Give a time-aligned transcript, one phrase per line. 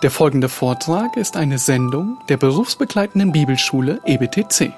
[0.00, 4.72] Der folgende Vortrag ist eine Sendung der berufsbegleitenden Bibelschule EBTC.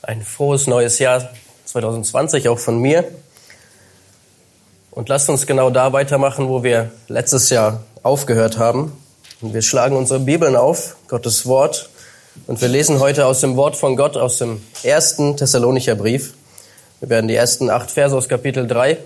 [0.00, 1.28] Ein frohes neues Jahr
[1.66, 3.04] 2020 auch von mir.
[5.10, 8.92] Lasst uns genau da weitermachen, wo wir letztes Jahr aufgehört haben.
[9.40, 11.90] Und wir schlagen unsere Bibeln auf, Gottes Wort.
[12.46, 16.34] Und wir lesen heute aus dem Wort von Gott aus dem ersten Thessalonicher Brief.
[17.00, 18.98] Wir werden die ersten acht Verse aus Kapitel 3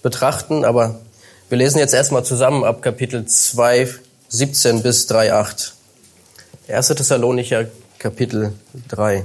[0.00, 1.00] betrachten, aber
[1.48, 3.88] wir lesen jetzt erstmal zusammen ab Kapitel 2,
[4.28, 5.74] 17 bis 3, 8.
[6.68, 6.86] 1.
[6.86, 7.66] Thessalonicher
[7.98, 8.52] Kapitel
[8.86, 9.24] 3.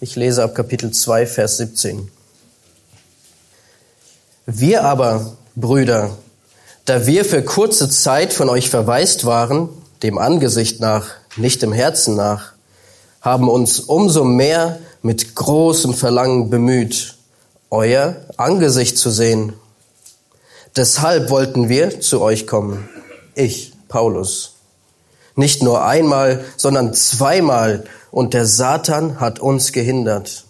[0.00, 2.12] Ich lese ab Kapitel 2, Vers 17.
[4.50, 6.16] Wir aber, Brüder,
[6.86, 9.68] da wir für kurze Zeit von euch verwaist waren,
[10.02, 12.54] dem Angesicht nach, nicht dem Herzen nach,
[13.20, 17.18] haben uns umso mehr mit großem Verlangen bemüht,
[17.68, 19.52] euer Angesicht zu sehen.
[20.74, 22.88] Deshalb wollten wir zu euch kommen,
[23.34, 24.54] ich, Paulus.
[25.36, 30.46] Nicht nur einmal, sondern zweimal, und der Satan hat uns gehindert.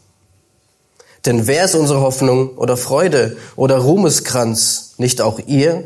[1.26, 5.84] Denn wer ist unsere Hoffnung oder Freude oder Ruhmeskranz, nicht auch ihr,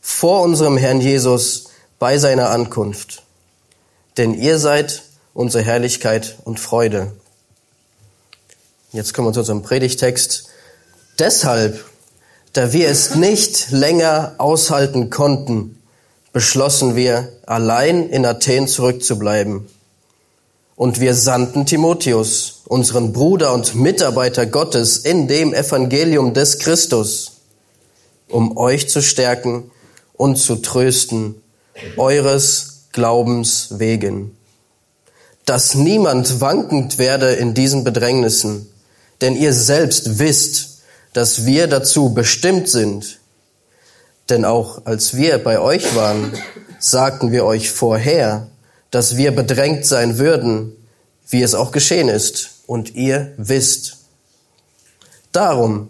[0.00, 1.66] vor unserem Herrn Jesus
[1.98, 3.22] bei seiner Ankunft?
[4.16, 5.02] Denn ihr seid
[5.34, 7.12] unsere Herrlichkeit und Freude.
[8.92, 10.48] Jetzt kommen wir zu unserem Predigtext.
[11.18, 11.84] Deshalb,
[12.52, 15.82] da wir es nicht länger aushalten konnten,
[16.32, 19.66] beschlossen wir, allein in Athen zurückzubleiben.
[20.82, 27.34] Und wir sandten Timotheus, unseren Bruder und Mitarbeiter Gottes in dem Evangelium des Christus,
[28.28, 29.70] um euch zu stärken
[30.14, 31.36] und zu trösten,
[31.96, 34.36] eures Glaubens wegen.
[35.44, 38.68] Dass niemand wankend werde in diesen Bedrängnissen,
[39.20, 40.80] denn ihr selbst wisst,
[41.12, 43.20] dass wir dazu bestimmt sind.
[44.28, 46.32] Denn auch als wir bei euch waren,
[46.80, 48.48] sagten wir euch vorher,
[48.92, 50.76] dass wir bedrängt sein würden,
[51.32, 53.98] wie es auch geschehen ist, und ihr wisst.
[55.32, 55.88] Darum,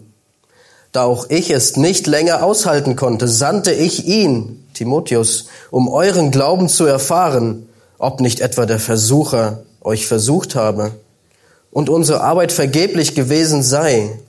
[0.91, 6.69] da auch ich es nicht länger aushalten konnte, sandte ich ihn, Timotheus, um euren Glauben
[6.69, 7.67] zu erfahren,
[7.97, 10.91] ob nicht etwa der Versucher euch versucht habe
[11.71, 14.19] und unsere Arbeit vergeblich gewesen sei.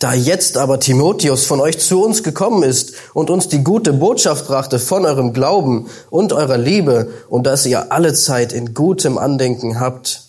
[0.00, 4.46] Da jetzt aber Timotheus von euch zu uns gekommen ist und uns die gute Botschaft
[4.46, 9.78] brachte von eurem Glauben und eurer Liebe und dass ihr alle Zeit in gutem Andenken
[9.78, 10.22] habt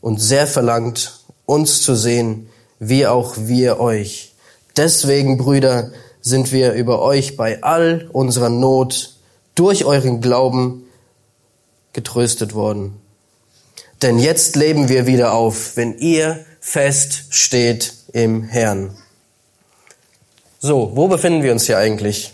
[0.00, 2.48] und sehr verlangt, uns zu sehen,
[2.80, 4.34] wie auch wir euch.
[4.76, 9.14] Deswegen, Brüder, sind wir über euch bei all unserer Not
[9.54, 10.82] durch euren Glauben
[11.92, 12.96] getröstet worden.
[14.02, 18.96] Denn jetzt leben wir wieder auf, wenn ihr fest steht im Herrn.
[20.58, 22.32] So, wo befinden wir uns hier eigentlich?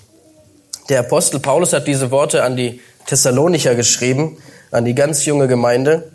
[0.88, 4.36] Der Apostel Paulus hat diese Worte an die Thessalonicher geschrieben,
[4.70, 6.12] an die ganz junge Gemeinde.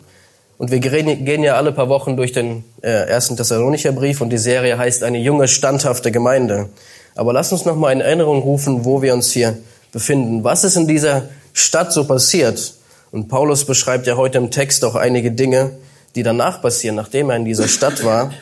[0.56, 4.38] Und wir gehen ja alle paar Wochen durch den äh, ersten Thessalonicher Brief und die
[4.38, 6.70] Serie heißt eine junge, standhafte Gemeinde.
[7.16, 9.58] Aber lass uns noch mal in Erinnerung rufen, wo wir uns hier
[9.92, 10.42] befinden.
[10.42, 12.76] Was ist in dieser Stadt so passiert?
[13.12, 15.72] Und Paulus beschreibt ja heute im Text auch einige Dinge,
[16.16, 18.32] die danach passieren, nachdem er in dieser Stadt war.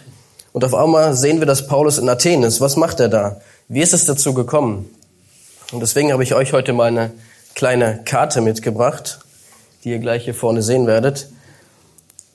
[0.53, 2.61] Und auf einmal sehen wir, dass Paulus in Athen ist.
[2.61, 3.41] Was macht er da?
[3.69, 4.89] Wie ist es dazu gekommen?
[5.73, 7.11] Und deswegen habe ich euch heute mal eine
[7.57, 9.19] kleine Karte mitgebracht,
[9.83, 11.29] die ihr gleich hier vorne sehen werdet,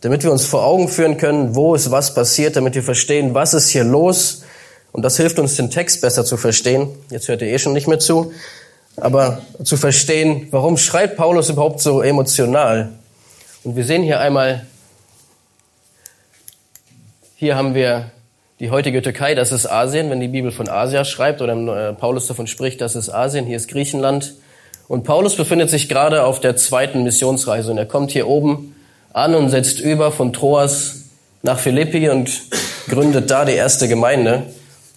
[0.02, 3.54] damit wir uns vor Augen führen können, wo ist was passiert, damit wir verstehen, was
[3.54, 4.44] ist hier los.
[4.92, 6.90] Und das hilft uns, den Text besser zu verstehen.
[7.10, 8.34] Jetzt hört ihr eh schon nicht mehr zu.
[8.98, 12.90] Aber zu verstehen, warum schreibt Paulus überhaupt so emotional?
[13.64, 14.66] Und wir sehen hier einmal
[17.40, 18.12] hier haben wir
[18.60, 22.28] die heutige Türkei, das ist Asien, wenn die Bibel von Asia schreibt oder äh, Paulus
[22.28, 24.34] davon spricht, das ist Asien, hier ist Griechenland.
[24.90, 28.76] Und Paulus befindet sich gerade auf der zweiten Missionsreise und er kommt hier oben
[29.14, 31.06] an und setzt über von Troas
[31.42, 32.30] nach Philippi und
[32.90, 34.44] gründet da die erste Gemeinde.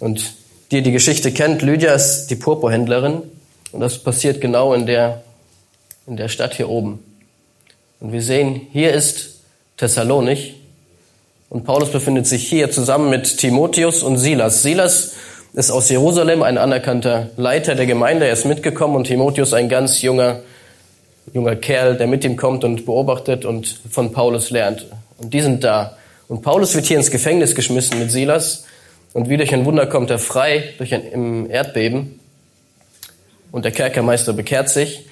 [0.01, 0.35] Und
[0.73, 3.23] die, die Geschichte kennt, Lydia ist die Purpurhändlerin
[3.71, 5.23] und das passiert genau in der,
[6.09, 7.05] in der Stadt hier oben.
[8.01, 9.43] Und wir sehen, hier ist
[9.77, 10.57] Thessalonich,
[11.53, 14.63] und Paulus befindet sich hier zusammen mit Timotheus und Silas.
[14.63, 15.13] Silas
[15.53, 18.25] ist aus Jerusalem ein anerkannter Leiter der Gemeinde.
[18.25, 20.41] Er ist mitgekommen und Timotheus ein ganz junger,
[21.35, 24.87] junger Kerl, der mit ihm kommt und beobachtet und von Paulus lernt.
[25.19, 25.99] Und die sind da.
[26.27, 28.65] Und Paulus wird hier ins Gefängnis geschmissen mit Silas.
[29.13, 32.19] Und wie durch ein Wunder kommt er frei durch ein im Erdbeben.
[33.51, 35.05] Und der Kerkermeister bekehrt sich.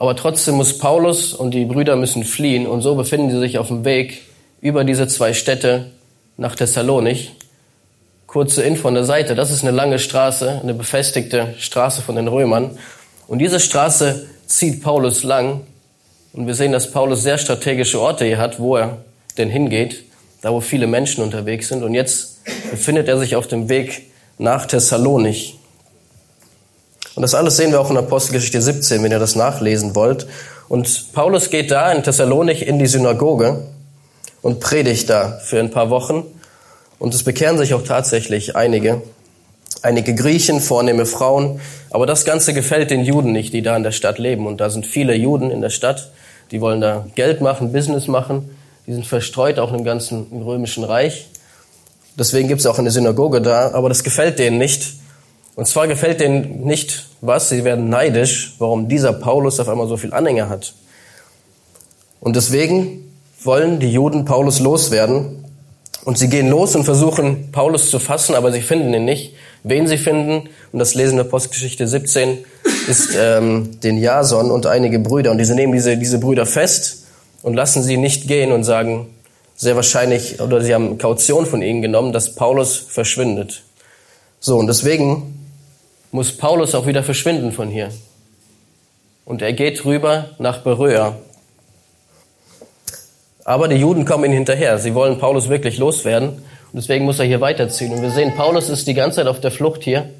[0.00, 2.66] Aber trotzdem muss Paulus und die Brüder müssen fliehen.
[2.66, 4.22] Und so befinden sie sich auf dem Weg
[4.60, 5.90] über diese zwei Städte
[6.36, 7.34] nach Thessalonich.
[8.26, 9.34] Kurze Info an der Seite.
[9.34, 12.78] Das ist eine lange Straße, eine befestigte Straße von den Römern.
[13.28, 15.62] Und diese Straße zieht Paulus lang.
[16.32, 18.98] Und wir sehen, dass Paulus sehr strategische Orte hier hat, wo er
[19.38, 20.04] denn hingeht,
[20.42, 21.82] da wo viele Menschen unterwegs sind.
[21.82, 25.58] Und jetzt befindet er sich auf dem Weg nach Thessalonich.
[27.14, 30.26] Und das alles sehen wir auch in Apostelgeschichte 17, wenn ihr das nachlesen wollt.
[30.68, 33.62] Und Paulus geht da in Thessalonich in die Synagoge
[34.46, 36.22] und predigt da für ein paar Wochen.
[37.00, 39.02] Und es bekehren sich auch tatsächlich einige.
[39.82, 41.60] Einige Griechen, vornehme Frauen.
[41.90, 44.46] Aber das Ganze gefällt den Juden nicht, die da in der Stadt leben.
[44.46, 46.12] Und da sind viele Juden in der Stadt,
[46.52, 48.48] die wollen da Geld machen, Business machen.
[48.86, 51.26] Die sind verstreut auch im ganzen römischen Reich.
[52.16, 53.72] Deswegen gibt es auch eine Synagoge da.
[53.72, 54.92] Aber das gefällt denen nicht.
[55.56, 57.48] Und zwar gefällt denen nicht was.
[57.48, 60.72] Sie werden neidisch, warum dieser Paulus auf einmal so viel Anhänger hat.
[62.20, 63.02] Und deswegen
[63.46, 65.44] wollen die Juden Paulus loswerden.
[66.04, 69.34] Und sie gehen los und versuchen, Paulus zu fassen, aber sie finden ihn nicht.
[69.64, 72.38] Wen sie finden, und das lesen wir Postgeschichte 17,
[72.86, 75.32] ist ähm, den Jason und einige Brüder.
[75.32, 77.06] Und diese nehmen diese, diese Brüder fest
[77.42, 79.08] und lassen sie nicht gehen und sagen,
[79.56, 83.62] sehr wahrscheinlich, oder sie haben Kaution von ihnen genommen, dass Paulus verschwindet.
[84.38, 85.34] So, und deswegen
[86.12, 87.90] muss Paulus auch wieder verschwinden von hier.
[89.24, 91.16] Und er geht rüber nach Beröa.
[93.46, 94.76] Aber die Juden kommen ihm hinterher.
[94.80, 96.30] Sie wollen Paulus wirklich loswerden.
[96.30, 96.42] Und
[96.74, 97.92] deswegen muss er hier weiterziehen.
[97.92, 100.10] Und wir sehen, Paulus ist die ganze Zeit auf der Flucht hier.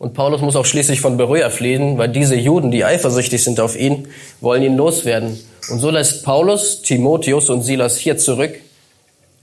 [0.00, 3.78] Und Paulus muss auch schließlich von Beröa fliehen, weil diese Juden, die eifersüchtig sind auf
[3.78, 4.08] ihn,
[4.40, 5.38] wollen ihn loswerden.
[5.70, 8.56] Und so lässt Paulus Timotheus und Silas hier zurück.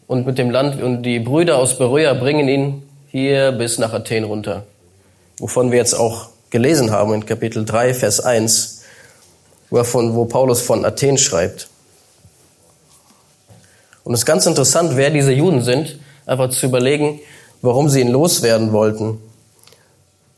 [0.06, 4.26] Und mit dem Land, und die Brüder aus Beröa bringen ihn hier bis nach Athen
[4.26, 4.66] runter.
[5.38, 8.84] Wovon wir jetzt auch gelesen haben in Kapitel 3, Vers 1,
[9.70, 11.70] wo, wo Paulus von Athen schreibt.
[14.04, 17.20] Und es ist ganz interessant, wer diese Juden sind, einfach zu überlegen,
[17.62, 19.20] warum sie ihn loswerden wollten.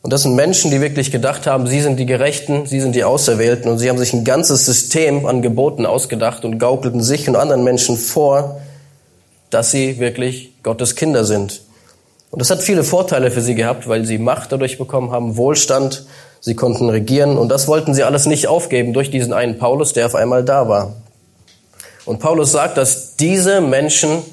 [0.06, 3.04] Und das sind Menschen, die wirklich gedacht haben, sie sind die Gerechten, sie sind die
[3.04, 7.36] Auserwählten und sie haben sich ein ganzes System an Geboten ausgedacht und gaukelten sich und
[7.36, 8.62] anderen Menschen vor,
[9.50, 11.62] dass sie wirklich Gottes Kinder sind.
[12.30, 16.06] Und das hat viele Vorteile für sie gehabt, weil sie Macht dadurch bekommen haben, Wohlstand,
[16.40, 20.06] sie konnten regieren und das wollten sie alles nicht aufgeben durch diesen einen Paulus, der
[20.06, 20.94] auf einmal da war.
[22.06, 24.24] Und Paulus sagt, dass diese Menschen,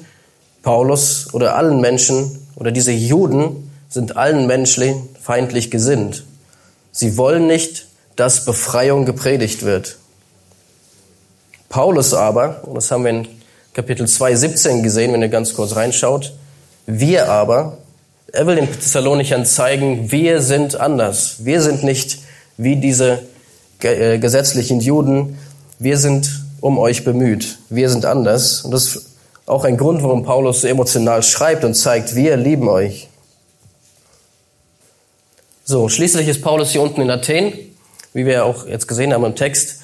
[0.61, 6.23] Paulus oder allen Menschen oder diese Juden sind allen Menschen feindlich gesinnt.
[6.91, 9.97] Sie wollen nicht, dass Befreiung gepredigt wird.
[11.69, 13.27] Paulus aber, und das haben wir in
[13.73, 16.33] Kapitel 2, 17 gesehen, wenn ihr ganz kurz reinschaut,
[16.85, 17.79] wir aber,
[18.31, 21.45] er will den Thessalonichern zeigen, wir sind anders.
[21.45, 22.19] Wir sind nicht
[22.57, 23.19] wie diese
[23.81, 25.37] äh, gesetzlichen Juden.
[25.79, 27.57] Wir sind um euch bemüht.
[27.69, 28.61] Wir sind anders.
[28.61, 29.09] Und das ist
[29.45, 33.09] auch ein Grund, warum Paulus so emotional schreibt und zeigt, wir lieben euch.
[35.65, 37.51] So, schließlich ist Paulus hier unten in Athen,
[38.13, 39.81] wie wir auch jetzt gesehen haben im Text.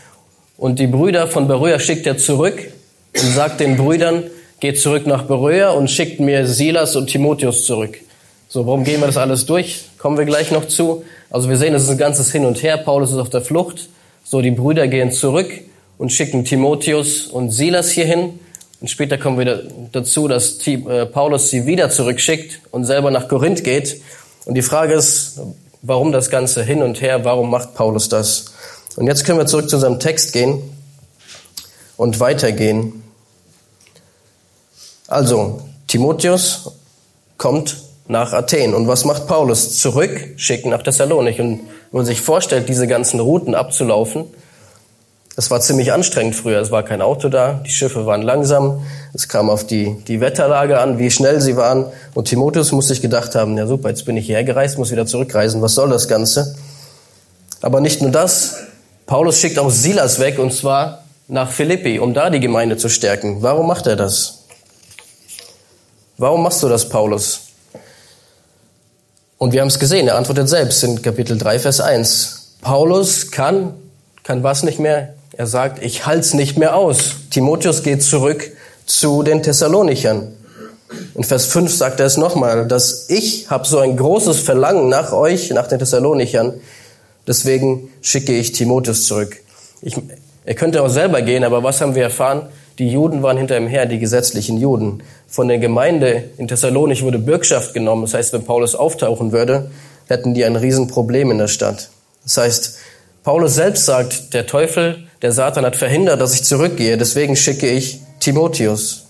[0.56, 2.72] Und die Brüder von Beröa schickt er zurück
[3.14, 4.24] und sagt den Brüdern,
[4.62, 7.98] geht zurück nach Beröa und schickt mir Silas und Timotheus zurück.
[8.48, 9.84] So, warum gehen wir das alles durch?
[9.98, 11.04] Kommen wir gleich noch zu.
[11.30, 12.78] Also wir sehen, es ist ein ganzes Hin und Her.
[12.78, 13.90] Paulus ist auf der Flucht.
[14.24, 15.50] So, die Brüder gehen zurück
[16.00, 18.40] und schicken Timotheus und Silas hierhin.
[18.82, 23.64] Und später kommen wir dazu, dass äh, Paulus sie wieder zurückschickt und selber nach Korinth
[23.64, 24.02] geht.
[24.46, 25.42] Und die Frage ist,
[25.82, 27.26] warum das Ganze hin und her?
[27.26, 28.46] Warum macht Paulus das?
[28.96, 30.62] Und jetzt können wir zurück zu unserem Text gehen
[31.98, 33.04] und weitergehen.
[35.08, 36.72] Also, Timotheus
[37.38, 37.76] kommt
[38.08, 38.74] nach Athen.
[38.74, 39.80] Und was macht Paulus?
[39.80, 41.40] Zurück, schicken nach Thessalonik.
[41.40, 41.60] Und
[41.92, 44.26] wenn man sich vorstellt, diese ganzen Routen abzulaufen,
[45.40, 46.60] es war ziemlich anstrengend früher.
[46.60, 48.86] Es war kein Auto da, die Schiffe waren langsam.
[49.14, 51.86] Es kam auf die, die Wetterlage an, wie schnell sie waren.
[52.14, 55.06] Und Timotheus muss sich gedacht haben, ja super, jetzt bin ich hierher gereist, muss wieder
[55.06, 55.62] zurückreisen.
[55.62, 56.58] Was soll das Ganze?
[57.62, 58.58] Aber nicht nur das.
[59.06, 63.42] Paulus schickt auch Silas weg, und zwar nach Philippi, um da die Gemeinde zu stärken.
[63.42, 64.40] Warum macht er das?
[66.18, 67.44] Warum machst du das, Paulus?
[69.38, 72.58] Und wir haben es gesehen, er antwortet selbst in Kapitel 3, Vers 1.
[72.62, 73.76] Paulus kann,
[74.24, 75.14] kann was nicht mehr?
[75.40, 77.12] Er sagt, ich halt's nicht mehr aus.
[77.30, 78.52] Timotheus geht zurück
[78.86, 80.34] zu den Thessalonichern.
[81.16, 85.14] In Vers 5 sagt er es nochmal, dass ich habe so ein großes Verlangen nach
[85.14, 86.56] euch, nach den Thessalonichern.
[87.26, 89.38] Deswegen schicke ich Timotheus zurück.
[89.82, 89.96] Ich,
[90.44, 92.50] er könnte auch selber gehen, aber was haben wir erfahren?
[92.78, 95.04] Die Juden waren hinter ihm her, die gesetzlichen Juden.
[95.26, 98.02] Von der Gemeinde in Thessalonich wurde Bürgschaft genommen.
[98.02, 99.72] Das heißt, wenn Paulus auftauchen würde,
[100.10, 101.92] hätten die ein Riesenproblem in der Stadt.
[102.26, 102.78] Das heißt,
[103.24, 106.98] Paulus selbst sagt, der Teufel, der Satan hat verhindert, dass ich zurückgehe.
[106.98, 109.06] Deswegen schicke ich Timotheus.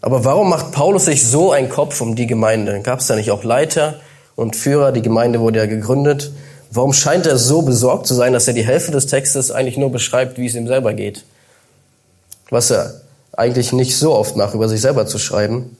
[0.00, 2.80] Aber warum macht Paulus sich so einen Kopf um die Gemeinde?
[2.82, 4.00] Gab es da nicht auch Leiter
[4.36, 4.92] und Führer?
[4.92, 6.30] Die Gemeinde wurde ja gegründet.
[6.70, 9.90] Warum scheint er so besorgt zu sein, dass er die Hälfte des Textes eigentlich nur
[9.90, 11.24] beschreibt, wie es ihm selber geht?
[12.50, 13.00] Was er
[13.32, 15.76] eigentlich nicht so oft macht, über sich selber zu schreiben.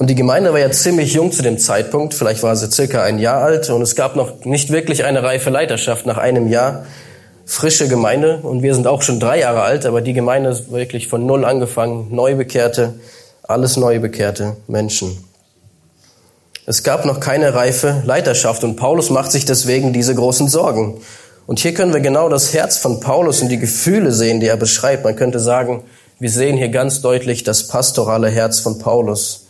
[0.00, 3.18] Und die Gemeinde war ja ziemlich jung zu dem Zeitpunkt, vielleicht war sie circa ein
[3.18, 6.86] Jahr alt und es gab noch nicht wirklich eine reife Leiterschaft nach einem Jahr.
[7.44, 11.06] Frische Gemeinde und wir sind auch schon drei Jahre alt, aber die Gemeinde ist wirklich
[11.08, 12.94] von Null angefangen, Neubekehrte,
[13.42, 15.22] alles Neubekehrte Menschen.
[16.64, 21.02] Es gab noch keine reife Leiterschaft und Paulus macht sich deswegen diese großen Sorgen.
[21.46, 24.56] Und hier können wir genau das Herz von Paulus und die Gefühle sehen, die er
[24.56, 25.04] beschreibt.
[25.04, 25.82] Man könnte sagen,
[26.18, 29.44] wir sehen hier ganz deutlich das pastorale Herz von Paulus.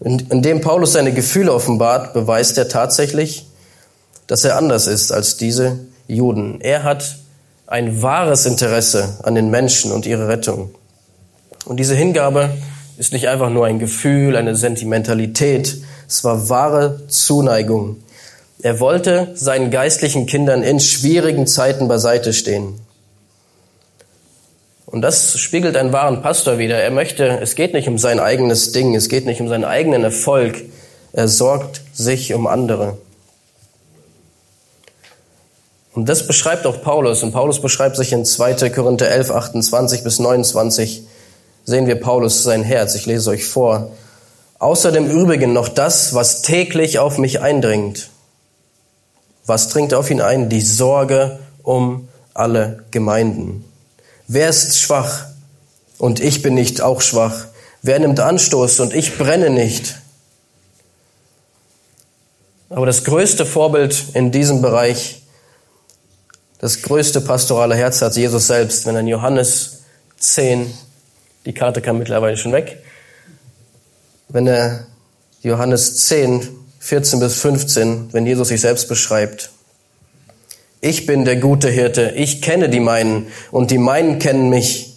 [0.00, 3.46] Indem Paulus seine Gefühle offenbart, beweist er tatsächlich,
[4.26, 5.78] dass er anders ist als diese
[6.08, 6.60] Juden.
[6.60, 7.16] Er hat
[7.66, 10.70] ein wahres Interesse an den Menschen und ihre Rettung.
[11.66, 12.50] Und diese Hingabe
[12.96, 17.98] ist nicht einfach nur ein Gefühl, eine Sentimentalität, es war wahre Zuneigung.
[18.62, 22.74] Er wollte seinen geistlichen Kindern in schwierigen Zeiten beiseite stehen.
[24.90, 26.76] Und das spiegelt einen wahren Pastor wider.
[26.76, 30.02] Er möchte, es geht nicht um sein eigenes Ding, es geht nicht um seinen eigenen
[30.02, 30.62] Erfolg.
[31.12, 32.98] Er sorgt sich um andere.
[35.92, 37.22] Und das beschreibt auch Paulus.
[37.22, 38.70] Und Paulus beschreibt sich in 2.
[38.70, 41.02] Korinther 11, 28 bis 29.
[41.64, 42.94] Sehen wir Paulus sein Herz.
[42.94, 43.92] Ich lese euch vor.
[44.58, 48.10] Außer dem Übrigen noch das, was täglich auf mich eindringt.
[49.46, 50.48] Was dringt auf ihn ein?
[50.48, 53.64] Die Sorge um alle Gemeinden.
[54.32, 55.26] Wer ist schwach?
[55.98, 57.46] Und ich bin nicht auch schwach.
[57.82, 59.96] Wer nimmt Anstoß und ich brenne nicht?
[62.68, 65.22] Aber das größte Vorbild in diesem Bereich,
[66.60, 69.80] das größte pastorale Herz hat Jesus selbst, wenn er in Johannes
[70.20, 70.72] 10,
[71.44, 72.84] die Karte kam mittlerweile schon weg,
[74.28, 74.86] wenn er
[75.42, 79.50] Johannes 10, 14 bis 15, wenn Jesus sich selbst beschreibt.
[80.82, 84.94] Ich bin der gute Hirte, ich kenne die meinen und die meinen kennen mich,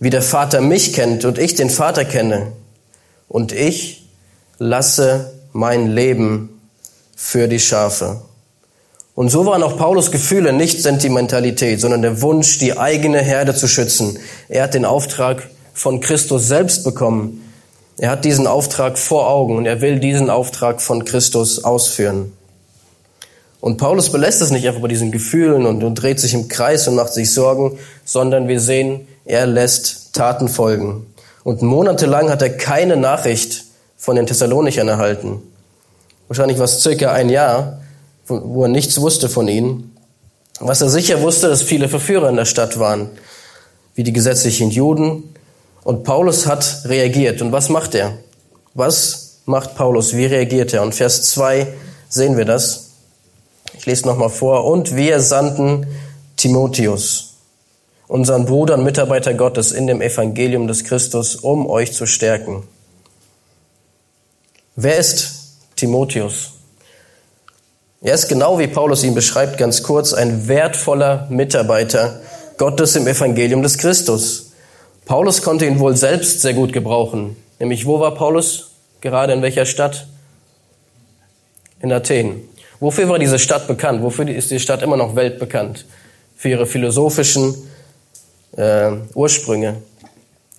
[0.00, 2.52] wie der Vater mich kennt und ich den Vater kenne.
[3.28, 4.08] Und ich
[4.58, 6.60] lasse mein Leben
[7.14, 8.22] für die Schafe.
[9.14, 13.68] Und so waren auch Paulus Gefühle nicht Sentimentalität, sondern der Wunsch, die eigene Herde zu
[13.68, 14.18] schützen.
[14.48, 17.52] Er hat den Auftrag von Christus selbst bekommen.
[17.98, 22.32] Er hat diesen Auftrag vor Augen und er will diesen Auftrag von Christus ausführen.
[23.62, 26.88] Und Paulus belässt es nicht einfach bei diesen Gefühlen und, und dreht sich im Kreis
[26.88, 31.06] und macht sich Sorgen, sondern wir sehen, er lässt Taten folgen.
[31.44, 33.62] Und monatelang hat er keine Nachricht
[33.96, 35.40] von den Thessalonichern erhalten.
[36.26, 37.80] Wahrscheinlich war es circa ein Jahr,
[38.26, 39.96] wo er nichts wusste von ihnen.
[40.58, 43.10] Was er sicher wusste, dass viele Verführer in der Stadt waren,
[43.94, 45.36] wie die gesetzlichen Juden.
[45.84, 47.40] Und Paulus hat reagiert.
[47.40, 48.18] Und was macht er?
[48.74, 50.16] Was macht Paulus?
[50.16, 50.82] Wie reagiert er?
[50.82, 51.68] Und Vers 2
[52.08, 52.88] sehen wir das.
[53.74, 54.64] Ich lese nochmal vor.
[54.64, 55.86] Und wir sandten
[56.36, 57.34] Timotheus,
[58.08, 62.64] unseren Bruder und Mitarbeiter Gottes in dem Evangelium des Christus, um euch zu stärken.
[64.76, 66.52] Wer ist Timotheus?
[68.00, 72.20] Er ist genau wie Paulus ihn beschreibt, ganz kurz, ein wertvoller Mitarbeiter
[72.58, 74.52] Gottes im Evangelium des Christus.
[75.04, 77.36] Paulus konnte ihn wohl selbst sehr gut gebrauchen.
[77.58, 78.70] Nämlich, wo war Paulus?
[79.00, 80.06] Gerade in welcher Stadt?
[81.80, 82.48] In Athen.
[82.82, 84.02] Wofür war diese Stadt bekannt?
[84.02, 85.86] Wofür ist die Stadt immer noch weltbekannt?
[86.34, 87.54] Für ihre philosophischen
[88.56, 89.76] äh, Ursprünge,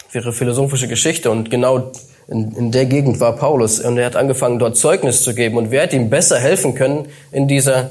[0.07, 1.29] für ihre philosophische Geschichte.
[1.29, 1.91] Und genau
[2.29, 3.81] in, in der Gegend war Paulus.
[3.81, 5.57] Und er hat angefangen, dort Zeugnis zu geben.
[5.57, 7.89] Und wer hat ihm besser helfen können in dieser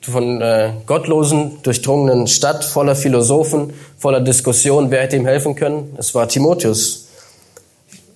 [0.00, 4.90] von äh, gottlosen, durchdrungenen Stadt voller Philosophen, voller Diskussionen?
[4.90, 5.94] Wer hätte ihm helfen können?
[5.96, 7.06] Es war Timotheus.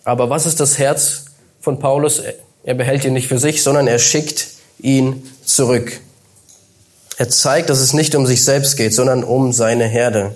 [0.02, 1.26] Aber was ist das Herz
[1.60, 2.20] von Paulus?
[2.64, 4.53] Er behält ihn nicht für sich, sondern er schickt
[4.84, 6.00] ihn zurück.
[7.16, 10.34] Er zeigt, dass es nicht um sich selbst geht, sondern um seine Herde.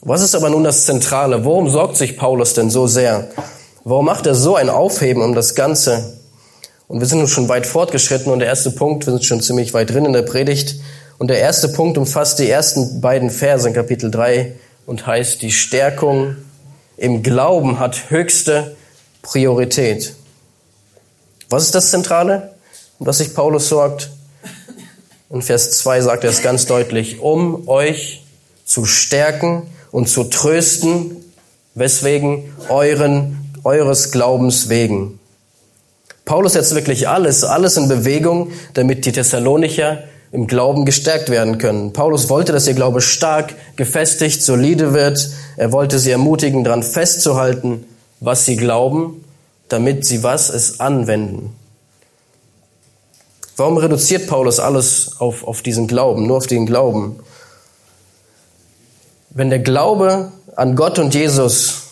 [0.00, 1.44] Was ist aber nun das Zentrale?
[1.44, 3.28] Worum sorgt sich Paulus denn so sehr?
[3.84, 6.18] Warum macht er so ein Aufheben um das Ganze?
[6.88, 9.74] Und wir sind nun schon weit fortgeschritten und der erste Punkt, wir sind schon ziemlich
[9.74, 10.76] weit drin in der Predigt.
[11.18, 14.54] Und der erste Punkt umfasst die ersten beiden Verse in Kapitel 3
[14.86, 16.36] und heißt, die Stärkung
[16.96, 18.76] im Glauben hat höchste
[19.22, 20.14] Priorität.
[21.48, 22.51] Was ist das Zentrale?
[22.98, 24.10] Das sich Paulus sorgt.
[25.30, 28.22] In Vers 2 sagt er es ganz deutlich, um euch
[28.64, 31.16] zu stärken und zu trösten,
[31.74, 35.18] weswegen euren, eures Glaubens wegen.
[36.24, 41.92] Paulus setzt wirklich alles, alles in Bewegung, damit die Thessalonicher im Glauben gestärkt werden können.
[41.92, 45.30] Paulus wollte, dass ihr Glaube stark, gefestigt, solide wird.
[45.56, 47.84] Er wollte sie ermutigen, daran festzuhalten,
[48.20, 49.24] was sie glauben,
[49.68, 51.54] damit sie was es anwenden.
[53.56, 57.20] Warum reduziert Paulus alles auf, auf diesen Glauben, nur auf den Glauben?
[59.30, 61.82] Wenn der Glaube an Gott und Jesus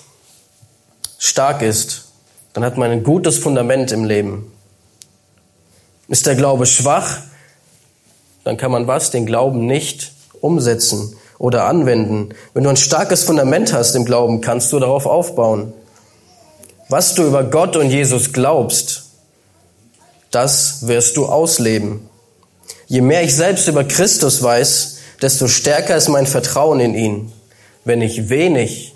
[1.18, 2.06] stark ist,
[2.52, 4.50] dann hat man ein gutes Fundament im Leben.
[6.08, 7.18] Ist der Glaube schwach,
[8.44, 9.10] dann kann man was?
[9.10, 12.30] Den Glauben nicht umsetzen oder anwenden.
[12.52, 15.72] Wenn du ein starkes Fundament hast im Glauben, kannst du darauf aufbauen.
[16.88, 19.09] Was du über Gott und Jesus glaubst,
[20.30, 22.08] das wirst du ausleben.
[22.86, 27.32] Je mehr ich selbst über Christus weiß, desto stärker ist mein Vertrauen in ihn.
[27.84, 28.94] Wenn ich wenig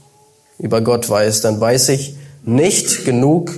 [0.59, 2.15] über Gott weiß, dann weiß ich
[2.45, 3.53] nicht genug,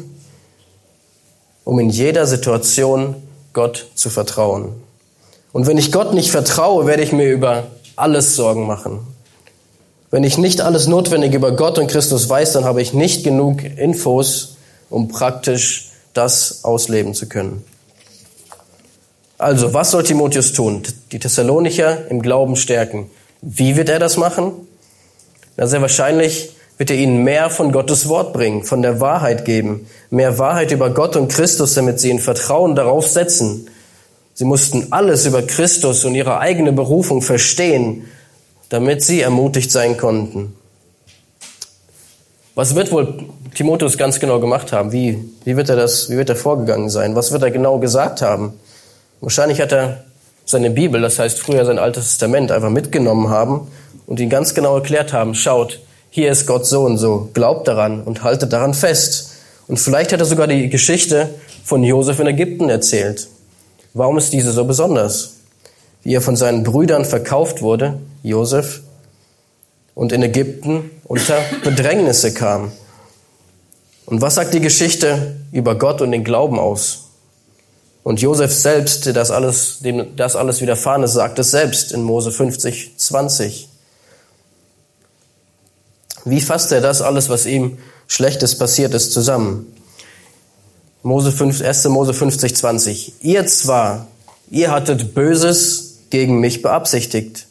[1.64, 3.16] um in jeder Situation
[3.52, 4.74] Gott zu vertrauen.
[5.52, 9.00] Und wenn ich Gott nicht vertraue, werde ich mir über alles Sorgen machen.
[10.10, 13.64] Wenn ich nicht alles Notwendige über Gott und Christus weiß, dann habe ich nicht genug
[13.64, 14.56] Infos,
[14.90, 15.85] um praktisch
[16.16, 17.64] das ausleben zu können.
[19.38, 20.82] Also, was soll Timotheus tun?
[21.12, 23.10] Die Thessalonicher im Glauben stärken.
[23.42, 24.52] Wie wird er das machen?
[25.56, 29.86] Na, sehr wahrscheinlich wird er ihnen mehr von Gottes Wort bringen, von der Wahrheit geben,
[30.10, 33.68] mehr Wahrheit über Gott und Christus, damit sie in Vertrauen darauf setzen.
[34.34, 38.06] Sie mussten alles über Christus und ihre eigene Berufung verstehen,
[38.68, 40.55] damit sie ermutigt sein konnten.
[42.56, 44.90] Was wird wohl Timotheus ganz genau gemacht haben?
[44.90, 47.14] Wie, wie wird er das, wie wird er vorgegangen sein?
[47.14, 48.54] Was wird er genau gesagt haben?
[49.20, 50.04] Wahrscheinlich hat er
[50.46, 53.68] seine Bibel, das heißt früher sein Altes Testament, einfach mitgenommen haben
[54.06, 58.02] und ihn ganz genau erklärt haben, schaut, hier ist Gott so und so, glaubt daran
[58.02, 59.32] und haltet daran fest.
[59.68, 61.28] Und vielleicht hat er sogar die Geschichte
[61.62, 63.28] von Josef in Ägypten erzählt.
[63.92, 65.34] Warum ist diese so besonders?
[66.02, 68.80] Wie er von seinen Brüdern verkauft wurde, Josef,
[69.96, 72.70] und in Ägypten unter Bedrängnisse kam.
[74.04, 77.06] Und was sagt die Geschichte über Gott und den Glauben aus?
[78.04, 82.30] Und Josef selbst, das alles, dem das alles widerfahren ist, sagt es selbst in Mose
[82.30, 83.68] 50, 20.
[86.26, 89.72] Wie fasst er das alles, was ihm Schlechtes passiert ist, zusammen?
[91.02, 91.86] Mose 5, 1.
[91.86, 93.14] Mose 50, 20.
[93.24, 94.08] Ihr zwar,
[94.50, 97.46] ihr hattet Böses gegen mich beabsichtigt.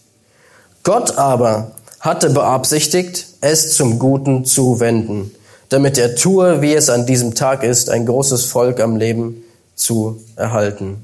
[0.84, 1.72] Gott aber
[2.06, 5.32] hatte beabsichtigt, es zum Guten zu wenden,
[5.70, 9.44] damit er tue, wie es an diesem Tag ist, ein großes Volk am Leben
[9.76, 11.04] zu erhalten.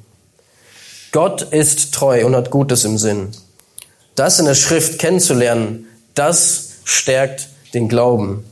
[1.11, 3.29] Gott ist treu und hat Gutes im Sinn.
[4.15, 8.45] Das in der Schrift kennenzulernen, das stärkt den Glauben,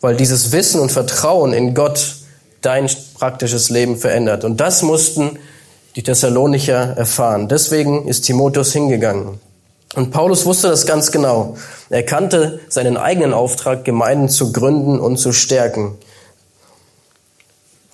[0.00, 2.16] weil dieses Wissen und Vertrauen in Gott
[2.60, 4.44] dein praktisches Leben verändert.
[4.44, 5.38] Und das mussten
[5.96, 7.48] die Thessalonicher erfahren.
[7.48, 9.40] Deswegen ist Timotheus hingegangen.
[9.94, 11.56] Und Paulus wusste das ganz genau.
[11.90, 15.96] Er kannte seinen eigenen Auftrag, Gemeinden zu gründen und zu stärken.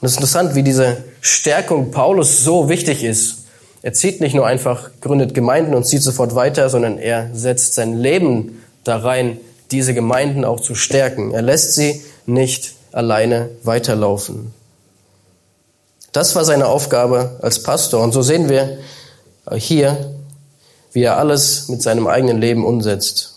[0.00, 3.44] Und es ist interessant, wie diese Stärkung Paulus so wichtig ist.
[3.83, 7.94] Er zieht nicht nur einfach, gründet Gemeinden und zieht sofort weiter, sondern er setzt sein
[7.96, 9.38] Leben da rein,
[9.70, 11.33] diese Gemeinden auch zu stärken.
[11.33, 14.52] Er lässt sie nicht alleine weiterlaufen.
[16.12, 18.02] Das war seine Aufgabe als Pastor.
[18.02, 18.78] Und so sehen wir
[19.57, 20.13] hier,
[20.94, 23.35] wie er alles mit seinem eigenen Leben umsetzt.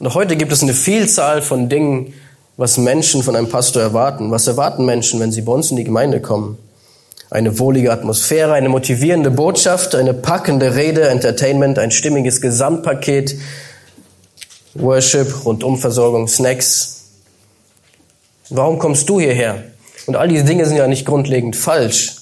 [0.00, 2.12] Und heute gibt es eine Vielzahl von Dingen,
[2.56, 4.30] was Menschen von einem Pastor erwarten.
[4.30, 6.58] Was erwarten Menschen, wenn sie bei uns in die Gemeinde kommen?
[7.30, 13.36] Eine wohlige Atmosphäre, eine motivierende Botschaft, eine packende Rede, Entertainment, ein stimmiges Gesamtpaket,
[14.74, 17.02] Worship, Rundumversorgung, Snacks.
[18.50, 19.62] Warum kommst du hierher?
[20.06, 22.16] Und all diese Dinge sind ja nicht grundlegend falsch.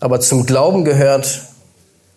[0.00, 1.42] Aber zum Glauben gehört,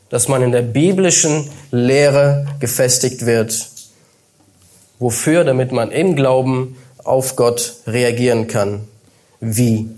[0.10, 3.68] dass man in der biblischen Lehre gefestigt wird.
[5.00, 5.44] Wofür?
[5.44, 8.88] Damit man im Glauben auf Gott reagieren kann.
[9.40, 9.90] Wie?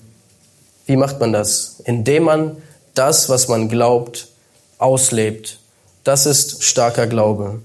[0.86, 1.82] Wie macht man das?
[1.86, 2.58] Indem man
[2.94, 4.28] das, was man glaubt,
[4.78, 5.60] auslebt.
[6.04, 7.62] Das ist starker Glaube.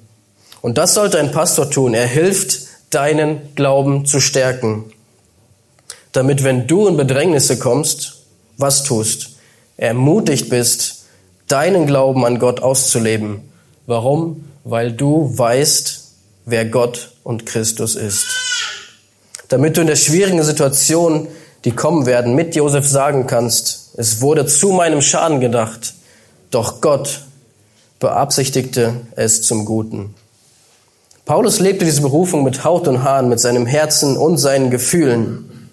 [0.62, 1.94] Und das sollte ein Pastor tun.
[1.94, 4.92] Er hilft, deinen Glauben zu stärken.
[6.12, 8.22] Damit, wenn du in Bedrängnisse kommst,
[8.56, 9.37] was tust?
[9.76, 10.95] Ermutigt bist,
[11.48, 13.40] deinen Glauben an Gott auszuleben.
[13.87, 14.44] Warum?
[14.64, 16.04] Weil du weißt,
[16.44, 18.26] wer Gott und Christus ist
[19.48, 21.28] damit du in der schwierigen Situation,
[21.64, 25.94] die kommen werden, mit Josef sagen kannst, es wurde zu meinem Schaden gedacht,
[26.50, 27.22] doch Gott
[27.98, 30.14] beabsichtigte es zum Guten.
[31.24, 35.70] Paulus lebte diese Berufung mit Haut und Haaren, mit seinem Herzen und seinen Gefühlen.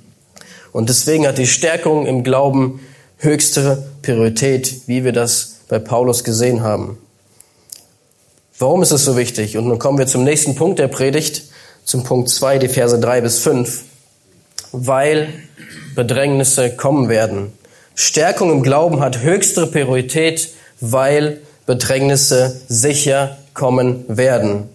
[0.72, 2.80] Und deswegen hat die Stärkung im Glauben
[3.18, 7.00] höchste Priorität, wie wir das bei Paulus gesehen haben.
[8.60, 9.58] Warum ist es so wichtig?
[9.58, 11.46] Und nun kommen wir zum nächsten Punkt der Predigt,
[11.84, 13.82] zum Punkt 2, die Verse 3 bis 5.
[14.72, 15.30] Weil
[15.96, 17.54] Bedrängnisse kommen werden.
[17.96, 24.70] Stärkung im Glauben hat höchste Priorität, weil Bedrängnisse sicher kommen werden.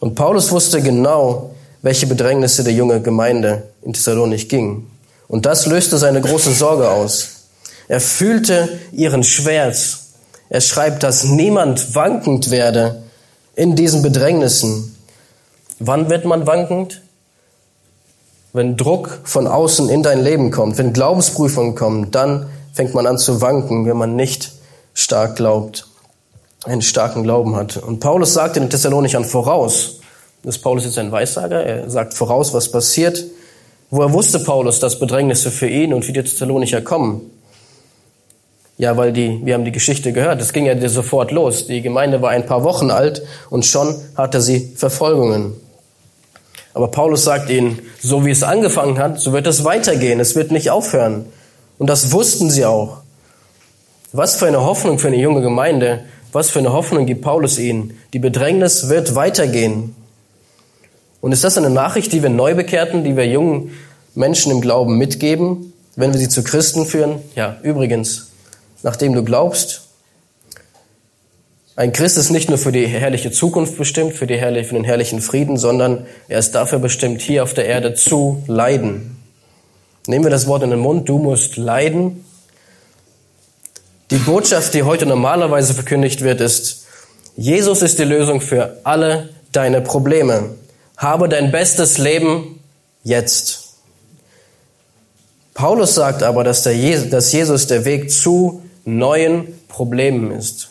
[0.00, 4.86] Und Paulus wusste genau, welche Bedrängnisse der junge Gemeinde in Thessalonich ging.
[5.28, 7.31] Und das löste seine große Sorge aus.
[7.92, 10.14] Er fühlte ihren Schmerz.
[10.48, 13.02] Er schreibt, dass niemand wankend werde
[13.54, 14.96] in diesen Bedrängnissen.
[15.78, 17.02] Wann wird man wankend?
[18.54, 23.18] Wenn Druck von außen in dein Leben kommt, wenn Glaubensprüfungen kommen, dann fängt man an
[23.18, 24.52] zu wanken, wenn man nicht
[24.94, 25.86] stark glaubt,
[26.64, 27.76] einen starken Glauben hat.
[27.76, 30.00] Und Paulus sagt in den Thessalonichern voraus,
[30.42, 33.22] das Paulus jetzt ein Weissager, er sagt voraus, was passiert.
[33.90, 37.30] Woher wusste Paulus, dass Bedrängnisse für ihn und für die Thessalonicher kommen?
[38.78, 41.66] Ja, weil die, wir haben die Geschichte gehört, es ging ja sofort los.
[41.66, 45.54] Die Gemeinde war ein paar Wochen alt und schon hatte sie Verfolgungen.
[46.74, 50.20] Aber Paulus sagt ihnen, so wie es angefangen hat, so wird es weitergehen.
[50.20, 51.26] Es wird nicht aufhören.
[51.78, 52.98] Und das wussten sie auch.
[54.12, 56.04] Was für eine Hoffnung für eine junge Gemeinde.
[56.32, 57.98] Was für eine Hoffnung gibt Paulus ihnen.
[58.14, 59.94] Die Bedrängnis wird weitergehen.
[61.20, 63.72] Und ist das eine Nachricht, die wir Neubekehrten, die wir jungen
[64.14, 67.20] Menschen im Glauben mitgeben, wenn wir sie zu Christen führen?
[67.36, 68.31] Ja, übrigens,
[68.82, 69.82] nachdem du glaubst,
[71.74, 74.84] ein Christ ist nicht nur für die herrliche Zukunft bestimmt, für, die herrliche, für den
[74.84, 79.16] herrlichen Frieden, sondern er ist dafür bestimmt, hier auf der Erde zu leiden.
[80.06, 82.24] Nehmen wir das Wort in den Mund, du musst leiden.
[84.10, 86.84] Die Botschaft, die heute normalerweise verkündigt wird, ist,
[87.36, 90.50] Jesus ist die Lösung für alle deine Probleme.
[90.98, 92.60] Habe dein bestes Leben
[93.04, 93.60] jetzt.
[95.54, 96.74] Paulus sagt aber, dass, der,
[97.06, 100.70] dass Jesus der Weg zu neuen Problemen ist.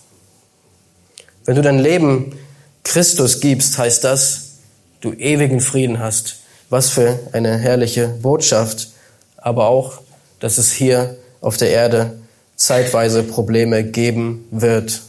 [1.46, 2.38] Wenn du dein Leben
[2.84, 4.58] Christus gibst, heißt das,
[5.02, 6.38] du ewigen Frieden hast.
[6.70, 8.90] Was für eine herrliche Botschaft.
[9.38, 10.02] Aber auch,
[10.40, 12.20] dass es hier auf der Erde
[12.56, 15.02] zeitweise Probleme geben wird.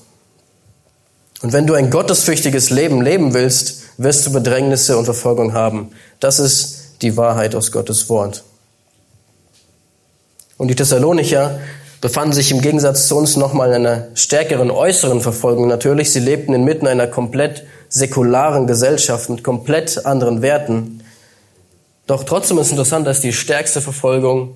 [1.43, 5.91] Und wenn du ein gottesfürchtiges Leben leben willst, wirst du Bedrängnisse und Verfolgung haben.
[6.21, 8.45] Das ist die Wahrheit aus Gottes Wort.
[10.57, 11.59] Und die Thessalonicher
[12.03, 16.12] befanden sich im Gegensatz zu uns nochmal in einer stärkeren äußeren Verfolgung natürlich.
[16.12, 21.01] Sie lebten inmitten einer komplett säkularen Gesellschaft mit komplett anderen Werten.
[22.09, 24.55] Doch trotzdem ist interessant, dass die stärkste Verfolgung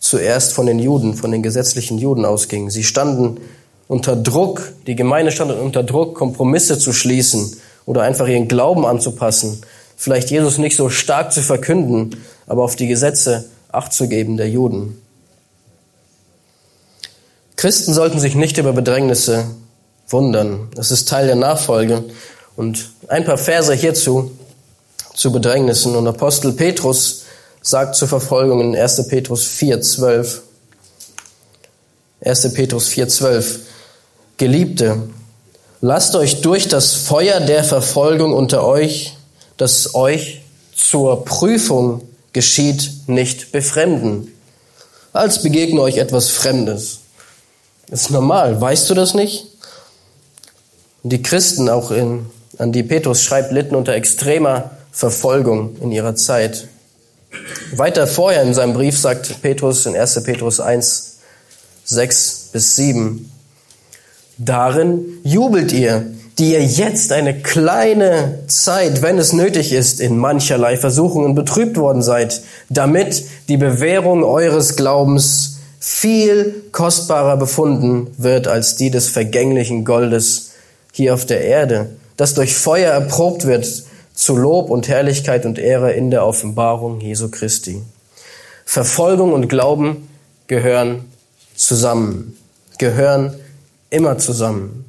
[0.00, 2.70] zuerst von den Juden, von den gesetzlichen Juden ausging.
[2.70, 3.38] Sie standen
[3.86, 9.60] unter Druck, die Gemeinde stand unter Druck, Kompromisse zu schließen oder einfach ihren Glauben anzupassen.
[9.96, 12.16] Vielleicht Jesus nicht so stark zu verkünden,
[12.48, 14.99] aber auf die Gesetze Acht zu geben der Juden.
[17.60, 19.44] Christen sollten sich nicht über Bedrängnisse
[20.08, 20.70] wundern.
[20.74, 22.04] Das ist Teil der Nachfolge.
[22.56, 24.30] Und ein paar Verse hierzu,
[25.14, 25.94] zu Bedrängnissen.
[25.94, 27.24] Und Apostel Petrus
[27.60, 29.06] sagt zur Verfolgung in 1.
[29.08, 30.40] Petrus 4, 12.
[32.24, 32.54] 1.
[32.54, 33.60] Petrus 4, 12.
[34.38, 35.02] Geliebte,
[35.82, 39.18] lasst euch durch das Feuer der Verfolgung unter euch,
[39.58, 40.40] das euch
[40.74, 44.32] zur Prüfung geschieht, nicht befremden,
[45.12, 46.99] als begegne euch etwas Fremdes
[47.90, 48.60] das ist normal.
[48.60, 49.46] Weißt du das nicht?
[51.02, 52.26] Die Christen, auch in,
[52.58, 56.68] an die Petrus schreibt, litten unter extremer Verfolgung in ihrer Zeit.
[57.74, 60.22] Weiter vorher in seinem Brief sagt Petrus in 1.
[60.24, 61.18] Petrus 1,
[61.84, 63.30] 6 bis 7,
[64.38, 66.06] Darin jubelt ihr,
[66.38, 72.02] die ihr jetzt eine kleine Zeit, wenn es nötig ist, in mancherlei Versuchungen betrübt worden
[72.02, 80.50] seid, damit die Bewährung eures Glaubens viel kostbarer befunden wird als die des vergänglichen Goldes
[80.92, 83.66] hier auf der Erde, das durch Feuer erprobt wird
[84.12, 87.82] zu Lob und Herrlichkeit und Ehre in der Offenbarung Jesu Christi.
[88.66, 90.08] Verfolgung und Glauben
[90.46, 91.06] gehören
[91.56, 92.36] zusammen,
[92.78, 93.40] gehören
[93.88, 94.84] immer zusammen.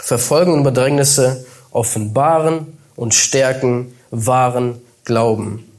[0.00, 5.73] Verfolgung und Bedrängnisse offenbaren und stärken wahren Glauben.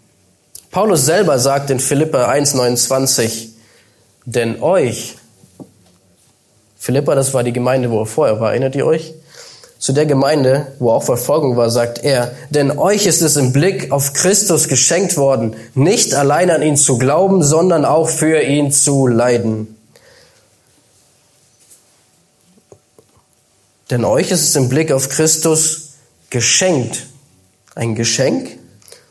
[0.76, 3.48] Paulus selber sagt in Philippa 1,29,
[4.26, 5.16] denn euch,
[6.78, 9.14] Philippa, das war die Gemeinde, wo er vorher war, erinnert ihr euch?
[9.80, 13.94] Zu der Gemeinde, wo auch Verfolgung war, sagt er, denn euch ist es im Blick
[13.94, 19.08] auf Christus geschenkt worden, nicht allein an ihn zu glauben, sondern auch für ihn zu
[19.08, 19.78] leiden.
[23.92, 25.92] Denn euch ist es im Blick auf Christus
[26.30, 27.06] geschenkt.
[27.76, 28.58] Ein Geschenk?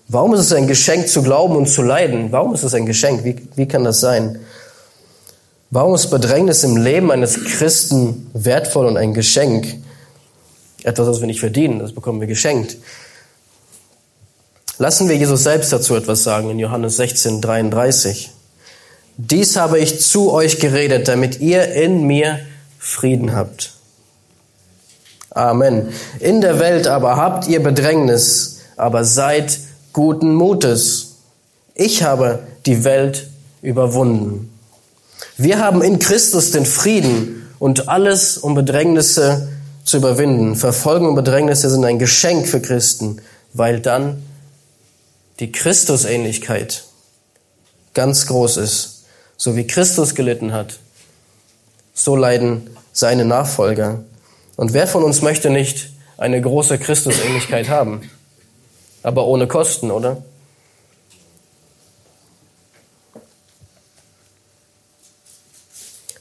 [0.08, 2.30] Warum ist es ein Geschenk zu glauben und zu leiden?
[2.30, 3.24] Warum ist es ein Geschenk?
[3.24, 4.38] Wie, wie kann das sein?
[5.70, 9.66] Warum ist Bedrängnis im Leben eines Christen wertvoll und ein Geschenk?
[10.82, 12.76] Etwas, was wir nicht verdienen, das bekommen wir geschenkt.
[14.78, 18.30] Lassen wir Jesus selbst dazu etwas sagen in Johannes 16, 33.
[19.16, 22.40] Dies habe ich zu euch geredet, damit ihr in mir
[22.78, 23.72] Frieden habt.
[25.30, 25.88] Amen.
[26.20, 29.58] In der Welt aber habt ihr Bedrängnis, aber seid
[29.94, 31.14] guten Mutes.
[31.74, 33.28] Ich habe die Welt
[33.62, 34.52] überwunden.
[35.38, 39.48] Wir haben in Christus den Frieden und alles, um Bedrängnisse
[39.84, 40.56] zu überwinden.
[40.56, 44.22] Verfolgung und Bedrängnisse sind ein Geschenk für Christen, weil dann
[45.38, 46.84] die Christusähnlichkeit
[47.94, 49.04] ganz groß ist.
[49.36, 50.78] So wie Christus gelitten hat,
[51.94, 54.02] so leiden seine Nachfolger.
[54.56, 58.10] Und wer von uns möchte nicht eine große Christusähnlichkeit haben?
[59.04, 60.22] Aber ohne Kosten, oder?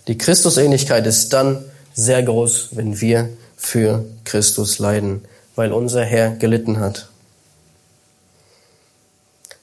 [0.08, 5.24] Die Christusähnlichkeit ist dann sehr groß, wenn wir für Christus leiden,
[5.56, 7.08] weil unser Herr gelitten hat.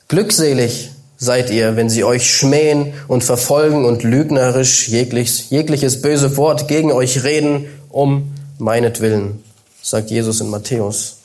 [0.08, 6.68] Glückselig seid ihr, wenn sie euch schmähen und verfolgen und lügnerisch jegliches, jegliches böse Wort
[6.68, 9.44] gegen euch reden, um meinetwillen,
[9.82, 11.19] sagt Jesus in Matthäus.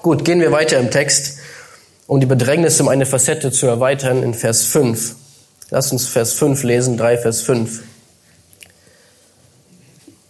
[0.00, 1.38] Gut, gehen wir weiter im Text,
[2.06, 5.16] um die Bedrängnisse um eine Facette zu erweitern in Vers 5.
[5.70, 7.82] Lasst uns Vers 5 lesen, 3 Vers 5.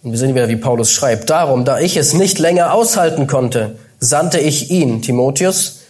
[0.02, 1.28] Und wir sehen wieder, wie Paulus schreibt.
[1.28, 5.81] Darum, da ich es nicht länger aushalten konnte, sandte ich ihn, Timotheus,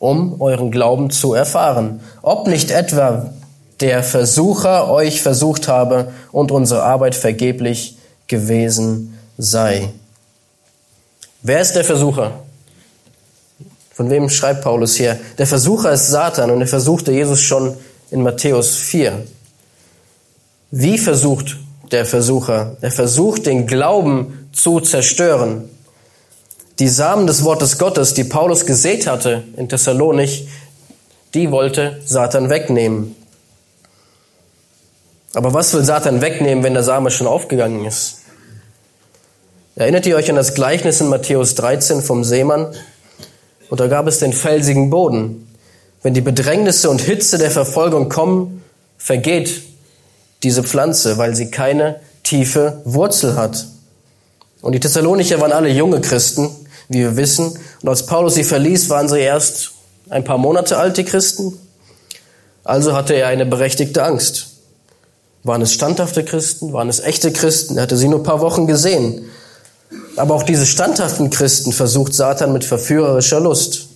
[0.00, 2.00] um euren Glauben zu erfahren.
[2.22, 3.32] Ob nicht etwa
[3.78, 9.90] der Versucher euch versucht habe und unsere Arbeit vergeblich gewesen sei.
[11.42, 12.42] Wer ist der Versucher?
[14.00, 15.20] Von wem schreibt Paulus hier?
[15.36, 17.76] Der Versucher ist Satan und er versuchte Jesus schon
[18.10, 19.26] in Matthäus 4.
[20.70, 21.58] Wie versucht
[21.90, 22.78] der Versucher.
[22.80, 25.68] Er versucht, den Glauben zu zerstören.
[26.78, 30.48] Die Samen des Wortes Gottes, die Paulus gesät hatte in Thessalonich,
[31.34, 33.14] die wollte Satan wegnehmen.
[35.34, 38.20] Aber was will Satan wegnehmen, wenn der Same schon aufgegangen ist?
[39.76, 42.74] Erinnert ihr euch an das Gleichnis in Matthäus 13 vom Seemann?
[43.70, 45.46] Und da gab es den felsigen Boden.
[46.02, 48.62] Wenn die Bedrängnisse und Hitze der Verfolgung kommen,
[48.98, 49.62] vergeht
[50.42, 53.66] diese Pflanze, weil sie keine tiefe Wurzel hat.
[54.60, 56.50] Und die Thessalonicher waren alle junge Christen,
[56.88, 57.58] wie wir wissen.
[57.82, 59.70] Und als Paulus sie verließ, waren sie erst
[60.08, 61.56] ein paar Monate alt, die Christen.
[62.64, 64.48] Also hatte er eine berechtigte Angst.
[65.44, 66.72] Waren es standhafte Christen?
[66.72, 67.76] Waren es echte Christen?
[67.76, 69.26] Er hatte sie nur ein paar Wochen gesehen.
[70.16, 73.88] Aber auch diese standhaften Christen versucht Satan mit verführerischer Lust.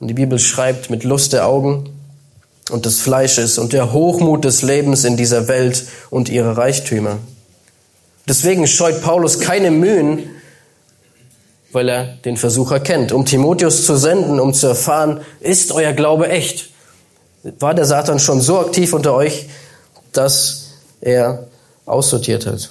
[0.00, 1.96] Und die Bibel schreibt mit Lust der Augen,
[2.70, 7.18] und des Fleisches und der Hochmut des Lebens in dieser Welt und ihre Reichtümer.
[8.28, 10.30] Deswegen scheut Paulus keine Mühen,
[11.70, 16.28] weil er den Versucher kennt, um Timotheus zu senden, um zu erfahren, ist euer Glaube
[16.28, 16.70] echt?
[17.60, 19.48] War der Satan schon so aktiv unter euch,
[20.12, 21.46] dass er
[21.84, 22.70] aussortiert hat?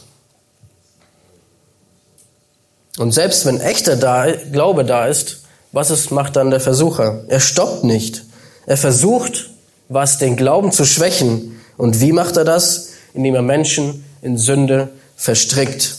[2.98, 7.24] Und selbst wenn echter da, Glaube da ist, was ist, macht dann der Versucher?
[7.28, 8.24] Er stoppt nicht.
[8.66, 9.50] Er versucht,
[9.90, 11.60] was den Glauben zu schwächen.
[11.78, 12.90] Und wie macht er das?
[13.14, 15.96] Indem er Menschen in Sünde verstrickt.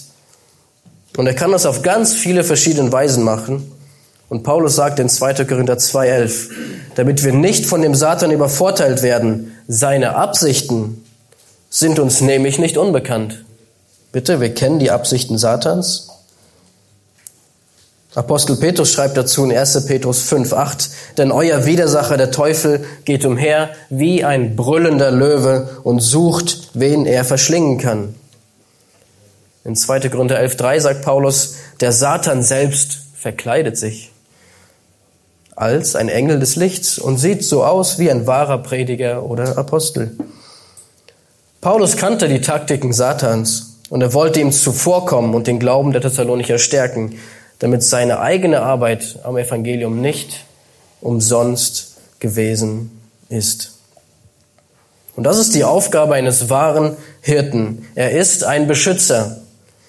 [1.17, 3.71] Und er kann das auf ganz viele verschiedene Weisen machen.
[4.29, 5.45] Und Paulus sagt in 2.
[5.45, 6.51] Korinther 2.11,
[6.97, 11.05] damit wir nicht von dem Satan übervorteilt werden, seine Absichten
[11.71, 13.45] sind uns nämlich nicht unbekannt.
[14.13, 16.09] Bitte, wir kennen die Absichten Satans.
[18.17, 19.85] Apostel Petrus schreibt dazu in 1.
[19.85, 26.01] Petrus 5, 8, denn euer Widersacher, der Teufel, geht umher wie ein brüllender Löwe und
[26.01, 28.15] sucht, wen er verschlingen kann.
[29.65, 30.09] In 2.
[30.09, 34.13] Korinther 11, 3 sagt Paulus, der Satan selbst verkleidet sich
[35.55, 40.17] als ein Engel des Lichts und sieht so aus wie ein wahrer Prediger oder Apostel.
[41.61, 46.59] Paulus kannte die Taktiken Satans und er wollte ihm zuvorkommen und den Glauben der Thessalonicher
[46.59, 47.19] stärken
[47.59, 50.45] damit seine eigene Arbeit am Evangelium nicht
[51.01, 52.91] umsonst gewesen
[53.29, 53.73] ist.
[55.15, 57.87] Und das ist die Aufgabe eines wahren Hirten.
[57.95, 59.39] Er ist ein Beschützer.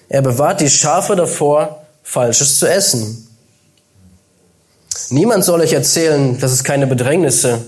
[0.08, 3.28] Er bewahrt die Schafe davor, Falsches zu essen.
[5.10, 7.60] Niemand soll euch erzählen, dass es keine Bedrängnisse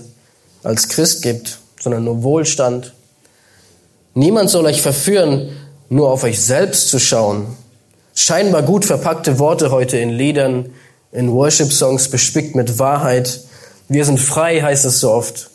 [0.63, 2.93] als Christ gibt, sondern nur Wohlstand.
[4.15, 5.55] Niemand soll euch verführen,
[5.89, 7.55] nur auf euch selbst zu schauen
[8.13, 10.73] Scheinbar gut verpackte Worte heute in Liedern,
[11.11, 13.41] in Worship-Songs bespickt mit Wahrheit.
[13.87, 15.49] Wir sind frei, heißt es so oft.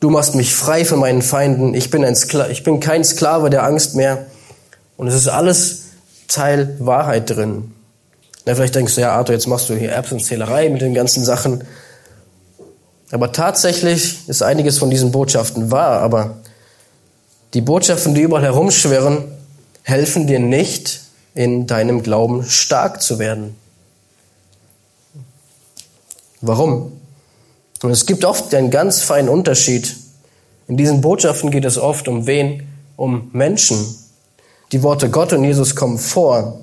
[0.00, 1.74] Du machst mich frei von meinen Feinden.
[1.74, 4.26] Ich bin, ein Skla ich bin kein Sklave der Angst mehr.
[4.96, 5.82] Und es ist alles
[6.28, 7.72] Teil Wahrheit drin.
[8.46, 11.64] Na, vielleicht denkst du, ja, Arthur, jetzt machst du hier Erbsenzählerei mit den ganzen Sachen.
[13.10, 16.38] Aber tatsächlich ist einiges von diesen Botschaften wahr, aber
[17.54, 19.24] die Botschaften, die überall herumschwirren,
[19.82, 21.00] helfen dir nicht,
[21.34, 23.56] in deinem Glauben stark zu werden.
[26.40, 26.92] Warum?
[27.82, 29.96] Und es gibt oft einen ganz feinen Unterschied.
[30.68, 32.68] In diesen Botschaften geht es oft um wen?
[32.96, 33.96] Um Menschen.
[34.72, 36.60] Die Worte Gott und Jesus kommen vor.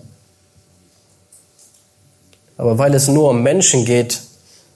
[2.57, 4.21] Aber weil es nur um Menschen geht,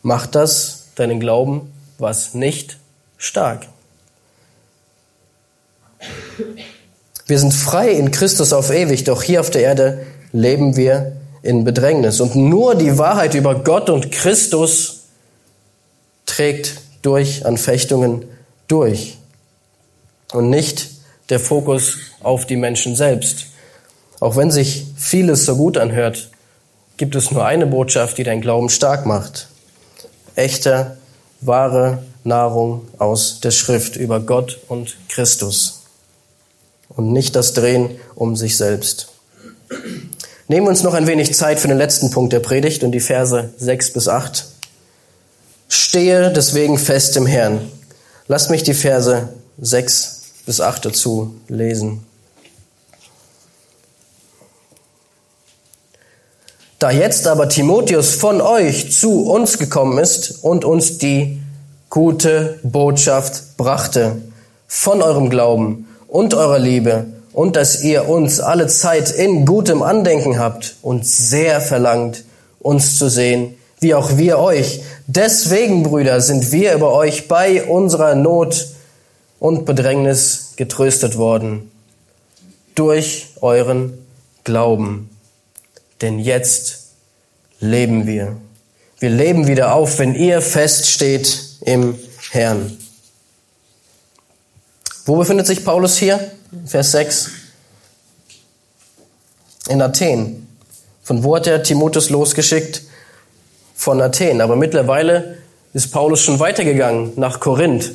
[0.03, 2.77] macht das deinen Glauben was nicht
[3.17, 3.67] stark.
[7.31, 11.63] Wir sind frei in Christus auf ewig, doch hier auf der Erde leben wir in
[11.63, 12.19] Bedrängnis.
[12.19, 15.03] Und nur die Wahrheit über Gott und Christus
[16.25, 18.25] trägt durch Anfechtungen
[18.67, 19.17] durch.
[20.33, 20.89] Und nicht
[21.29, 23.45] der Fokus auf die Menschen selbst.
[24.19, 26.31] Auch wenn sich vieles so gut anhört,
[26.97, 29.47] gibt es nur eine Botschaft, die dein Glauben stark macht.
[30.35, 30.97] Echte,
[31.39, 35.80] wahre Nahrung aus der Schrift über Gott und Christus
[36.95, 39.09] und nicht das Drehen um sich selbst.
[40.47, 42.99] Nehmen wir uns noch ein wenig Zeit für den letzten Punkt der Predigt und die
[42.99, 44.45] Verse 6 bis 8.
[45.69, 47.71] Stehe deswegen fest im Herrn.
[48.27, 52.05] Lasst mich die Verse 6 bis 8 dazu lesen.
[56.79, 61.39] Da jetzt aber Timotheus von euch zu uns gekommen ist und uns die
[61.89, 64.21] gute Botschaft brachte
[64.67, 70.37] von eurem Glauben und eurer Liebe und dass ihr uns alle Zeit in gutem Andenken
[70.37, 72.25] habt und sehr verlangt,
[72.59, 74.81] uns zu sehen, wie auch wir euch.
[75.07, 78.67] Deswegen, Brüder, sind wir über euch bei unserer Not
[79.39, 81.71] und Bedrängnis getröstet worden
[82.75, 83.97] durch euren
[84.43, 85.09] Glauben.
[86.01, 86.87] Denn jetzt
[87.61, 88.35] leben wir.
[88.99, 91.97] Wir leben wieder auf, wenn ihr feststeht im
[92.31, 92.77] Herrn.
[95.05, 96.31] Wo befindet sich Paulus hier?
[96.65, 97.31] Vers 6.
[99.69, 100.47] In Athen.
[101.03, 102.83] Von wo hat er Timotheus losgeschickt?
[103.75, 104.41] Von Athen.
[104.41, 105.37] Aber mittlerweile
[105.73, 107.93] ist Paulus schon weitergegangen nach Korinth.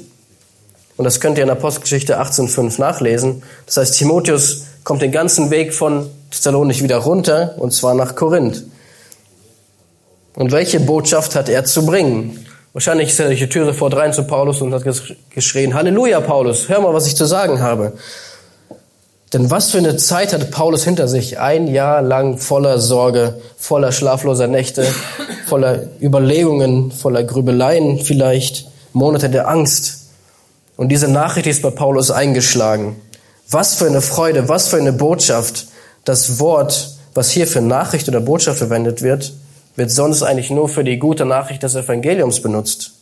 [0.96, 3.42] Und das könnt ihr in Apostelgeschichte 18.5 nachlesen.
[3.66, 8.64] Das heißt, Timotheus kommt den ganzen Weg von Thessalonich wieder runter, und zwar nach Korinth.
[10.34, 12.45] Und welche Botschaft hat er zu bringen?
[12.76, 14.82] Wahrscheinlich ist er durch die Tür sofort rein zu Paulus und hat
[15.30, 17.94] geschrien, Halleluja, Paulus, hör mal, was ich zu sagen habe.
[19.32, 21.38] Denn was für eine Zeit hat Paulus hinter sich?
[21.38, 24.86] Ein Jahr lang voller Sorge, voller schlafloser Nächte,
[25.46, 30.08] voller Überlegungen, voller Grübeleien vielleicht, Monate der Angst.
[30.76, 33.00] Und diese Nachricht ist bei Paulus eingeschlagen.
[33.48, 35.68] Was für eine Freude, was für eine Botschaft.
[36.04, 39.32] Das Wort, was hier für Nachricht oder Botschaft verwendet wird,
[39.76, 42.92] wird sonst eigentlich nur für die gute Nachricht des Evangeliums benutzt.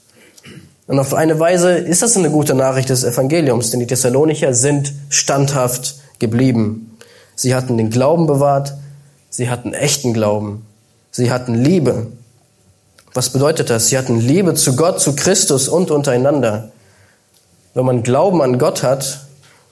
[0.87, 4.93] Und auf eine Weise ist das eine gute Nachricht des Evangeliums, denn die Thessalonicher sind
[5.09, 6.99] standhaft geblieben.
[7.37, 8.75] Sie hatten den Glauben bewahrt,
[9.31, 10.67] sie hatten echten Glauben,
[11.11, 12.09] sie hatten Liebe.
[13.15, 13.89] Was bedeutet das?
[13.89, 16.71] Sie hatten Liebe zu Gott, zu Christus und untereinander.
[17.73, 19.27] Wenn man Glauben an Gott hat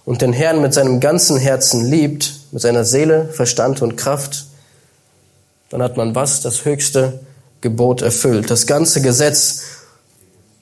[0.04, 4.46] und den Herrn mit seinem ganzen Herzen liebt, mit seiner Seele, Verstand und Kraft,
[5.72, 6.42] dann hat man was?
[6.42, 7.20] Das höchste
[7.62, 8.50] Gebot erfüllt.
[8.50, 9.62] Das ganze Gesetz.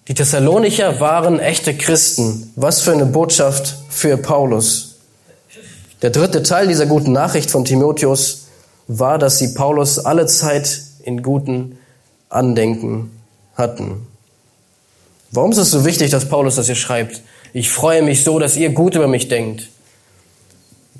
[0.06, 2.52] Die Thessalonicher waren echte Christen.
[2.54, 4.98] Was für eine Botschaft für Paulus.
[6.02, 8.46] Der dritte Teil dieser guten Nachricht von Timotheus
[8.86, 11.76] war, dass sie Paulus alle Zeit in guten
[12.28, 13.10] Andenken
[13.56, 14.06] hatten.
[15.32, 17.20] Warum ist es so wichtig, dass Paulus das hier schreibt?
[17.52, 19.70] Ich freue mich so, dass ihr gut über mich denkt.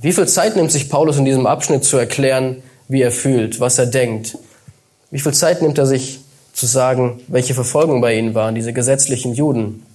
[0.03, 3.79] Wie viel Zeit nimmt sich Paulus in diesem Abschnitt zu erklären, wie er fühlt, was
[3.79, 4.37] er denkt.
[5.13, 6.21] Wie viel Zeit nimmt er sich
[6.53, 9.87] zu sagen, welche Verfolgung bei ihnen waren, diese gesetzlichen Juden?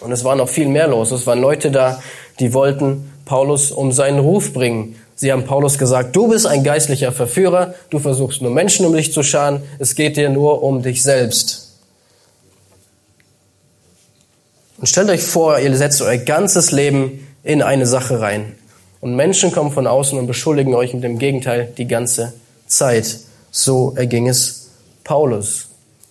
[0.00, 1.10] Und es war noch viel mehr los.
[1.10, 2.00] Es waren Leute da,
[2.38, 4.94] die wollten Paulus um seinen Ruf bringen.
[5.16, 9.12] Sie haben Paulus gesagt, du bist ein geistlicher Verführer, du versuchst nur Menschen um dich
[9.12, 11.74] zu scharen, es geht dir nur um dich selbst.
[14.78, 18.54] Und stellt euch vor, ihr setzt euer ganzes Leben in eine Sache rein.
[19.00, 22.32] Und Menschen kommen von außen und beschuldigen euch mit dem Gegenteil die ganze
[22.66, 23.20] Zeit.
[23.50, 24.68] So erging es
[25.04, 25.68] Paulus.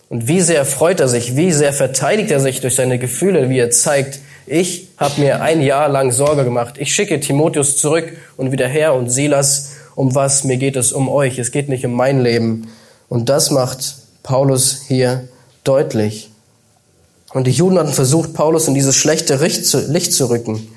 [0.09, 3.59] Und wie sehr freut er sich, wie sehr verteidigt er sich durch seine Gefühle, wie
[3.59, 6.75] er zeigt, ich habe mir ein Jahr lang Sorge gemacht.
[6.77, 11.09] Ich schicke Timotheus zurück und wieder her und Silas um was, mir geht es um
[11.09, 12.67] euch, es geht nicht um mein Leben.
[13.09, 15.27] Und das macht Paulus hier
[15.63, 16.29] deutlich.
[17.33, 20.67] Und die Juden hatten versucht, Paulus in dieses schlechte Licht zu rücken.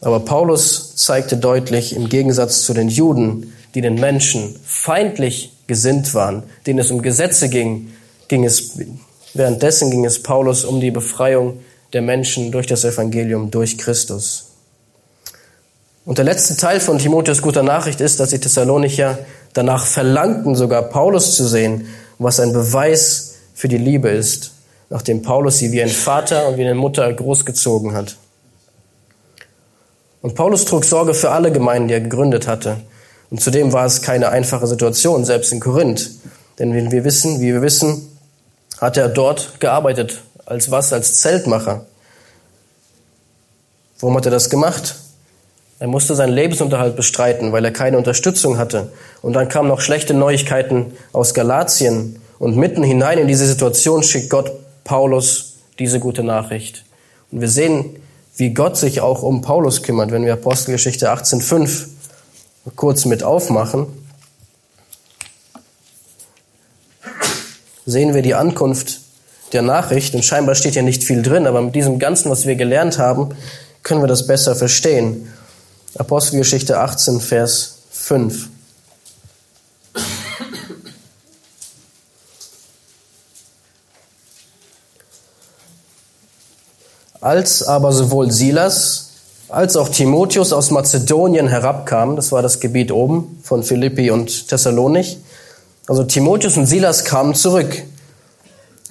[0.00, 6.42] Aber Paulus zeigte deutlich, im Gegensatz zu den Juden, die den Menschen feindlich gesinnt waren,
[6.66, 7.92] denen es um Gesetze ging,
[8.28, 8.78] ging es,
[9.34, 11.60] währenddessen ging es Paulus um die Befreiung
[11.92, 14.46] der Menschen durch das Evangelium, durch Christus.
[16.04, 19.18] Und der letzte Teil von Timotheus guter Nachricht ist, dass die Thessalonicher
[19.52, 21.86] danach verlangten, sogar Paulus zu sehen,
[22.18, 24.52] was ein Beweis für die Liebe ist,
[24.88, 28.16] nachdem Paulus sie wie ein Vater und wie eine Mutter großgezogen hat.
[30.22, 32.78] Und Paulus trug Sorge für alle Gemeinden, die er gegründet hatte.
[33.30, 36.10] Und zudem war es keine einfache Situation, selbst in Korinth.
[36.58, 38.08] Denn wie wir wissen, wie wir wissen,
[38.80, 40.20] hat er dort gearbeitet.
[40.46, 40.92] Als was?
[40.92, 41.86] Als Zeltmacher.
[44.00, 44.96] Warum hat er das gemacht?
[45.78, 48.92] Er musste seinen Lebensunterhalt bestreiten, weil er keine Unterstützung hatte.
[49.22, 52.20] Und dann kamen noch schlechte Neuigkeiten aus Galatien.
[52.38, 54.50] Und mitten hinein in diese Situation schickt Gott
[54.84, 56.84] Paulus diese gute Nachricht.
[57.30, 57.96] Und wir sehen,
[58.36, 61.86] wie Gott sich auch um Paulus kümmert, wenn wir Apostelgeschichte 18.5
[62.76, 63.86] kurz mit aufmachen.
[67.86, 69.00] Sehen wir die Ankunft
[69.52, 70.14] der Nachricht.
[70.14, 73.34] Und scheinbar steht hier nicht viel drin, aber mit diesem Ganzen, was wir gelernt haben,
[73.82, 75.32] können wir das besser verstehen.
[75.96, 78.48] Apostelgeschichte 18, Vers 5.
[87.20, 89.09] Als aber sowohl Silas
[89.50, 95.18] als auch Timotheus aus Mazedonien herabkamen, das war das Gebiet oben von Philippi und Thessalonich,
[95.86, 97.82] also Timotheus und Silas kamen zurück,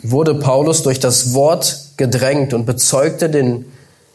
[0.04, 3.66] wurde Paulus durch das Wort gedrängt und bezeugte den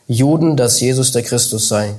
[0.07, 1.95] Juden, dass Jesus der Christus sei.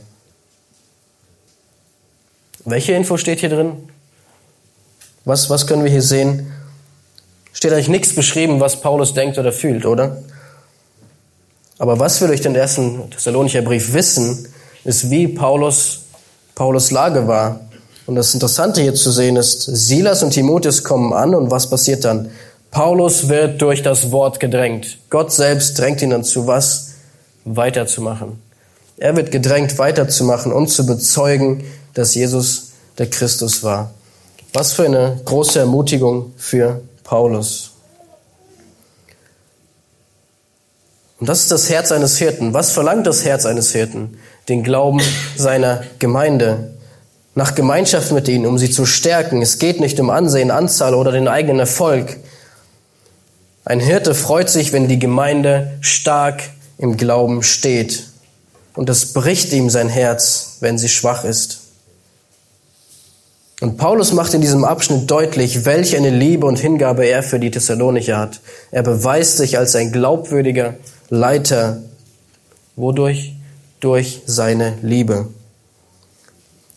[2.65, 3.73] Welche Info steht hier drin?
[5.23, 6.51] Was, was können wir hier sehen?
[7.51, 10.17] Steht eigentlich nichts beschrieben, was Paulus denkt oder fühlt, oder?
[11.77, 14.47] Aber was wir durch den ersten Thessalonicher Brief wissen,
[14.83, 16.03] ist, wie Paulus,
[16.53, 17.59] Paulus Lage war.
[18.05, 22.05] Und das Interessante hier zu sehen ist, Silas und Timotheus kommen an und was passiert
[22.05, 22.29] dann?
[22.71, 24.99] Paulus wird durch das Wort gedrängt.
[25.09, 26.91] Gott selbst drängt ihn dazu, was?
[27.45, 28.39] Weiterzumachen.
[28.97, 31.63] Er wird gedrängt, weiterzumachen und zu bezeugen,
[31.93, 33.91] dass Jesus der Christus war.
[34.53, 37.71] Was für eine große Ermutigung für Paulus.
[41.19, 42.53] Und das ist das Herz eines Hirten.
[42.53, 44.17] Was verlangt das Herz eines Hirten?
[44.49, 45.01] Den Glauben
[45.37, 46.73] seiner Gemeinde.
[47.35, 49.41] Nach Gemeinschaft mit ihnen, um sie zu stärken.
[49.41, 52.17] Es geht nicht um Ansehen, Anzahl oder den eigenen Erfolg.
[53.63, 56.43] Ein Hirte freut sich, wenn die Gemeinde stark
[56.77, 58.03] im Glauben steht.
[58.73, 61.61] Und es bricht ihm sein Herz, wenn sie schwach ist.
[63.61, 67.51] Und Paulus macht in diesem Abschnitt deutlich, welch eine Liebe und Hingabe er für die
[67.51, 68.41] Thessalonicher hat.
[68.71, 70.75] Er beweist sich als ein glaubwürdiger
[71.09, 71.81] Leiter.
[72.75, 73.33] Wodurch?
[73.79, 75.27] Durch seine Liebe.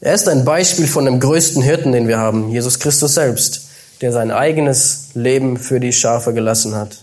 [0.01, 3.69] Er ist ein Beispiel von dem größten Hirten, den wir haben, Jesus Christus selbst,
[4.01, 7.03] der sein eigenes Leben für die Schafe gelassen hat.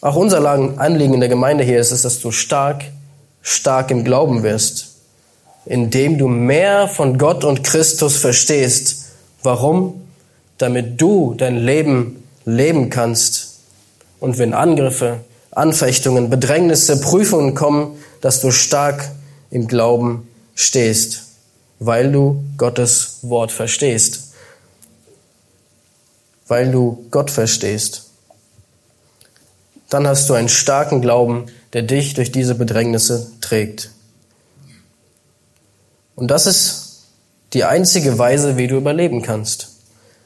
[0.00, 2.84] Auch unser Anliegen in der Gemeinde hier ist es, dass du stark,
[3.42, 4.92] stark im Glauben wirst
[5.64, 9.06] indem du mehr von Gott und Christus verstehst.
[9.42, 10.02] Warum?
[10.58, 13.51] Damit du dein Leben leben kannst.
[14.22, 15.18] Und wenn Angriffe,
[15.50, 19.10] Anfechtungen, Bedrängnisse, Prüfungen kommen, dass du stark
[19.50, 21.24] im Glauben stehst,
[21.80, 24.32] weil du Gottes Wort verstehst.
[26.46, 28.10] Weil du Gott verstehst.
[29.90, 33.90] Dann hast du einen starken Glauben, der dich durch diese Bedrängnisse trägt.
[36.14, 37.06] Und das ist
[37.54, 39.71] die einzige Weise, wie du überleben kannst.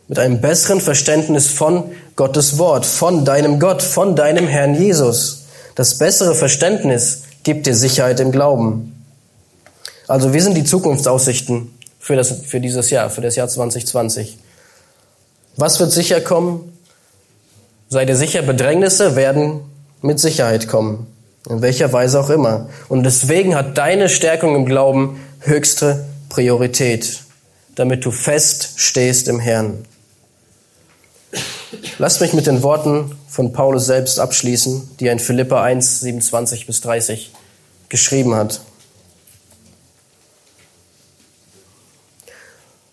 [0.09, 5.47] Mit einem besseren Verständnis von Gottes Wort, von deinem Gott, von deinem Herrn Jesus.
[5.75, 9.05] Das bessere Verständnis gibt dir Sicherheit im Glauben.
[10.09, 14.39] Also, wie sind die Zukunftsaussichten für, das, für dieses Jahr, für das Jahr 2020?
[15.57, 16.73] Was wird sicher kommen?
[17.89, 19.61] Sei dir sicher, Bedrängnisse werden
[20.03, 21.07] mit Sicherheit kommen.
[21.49, 22.69] In welcher Weise auch immer.
[22.89, 27.21] Und deswegen hat deine Stärkung im Glauben höchste Priorität,
[27.75, 29.85] damit du fest stehst im Herrn.
[31.99, 36.67] Lasst mich mit den Worten von Paulus selbst abschließen, die er in Philippa 1, 27
[36.67, 37.33] bis 30
[37.89, 38.61] geschrieben hat.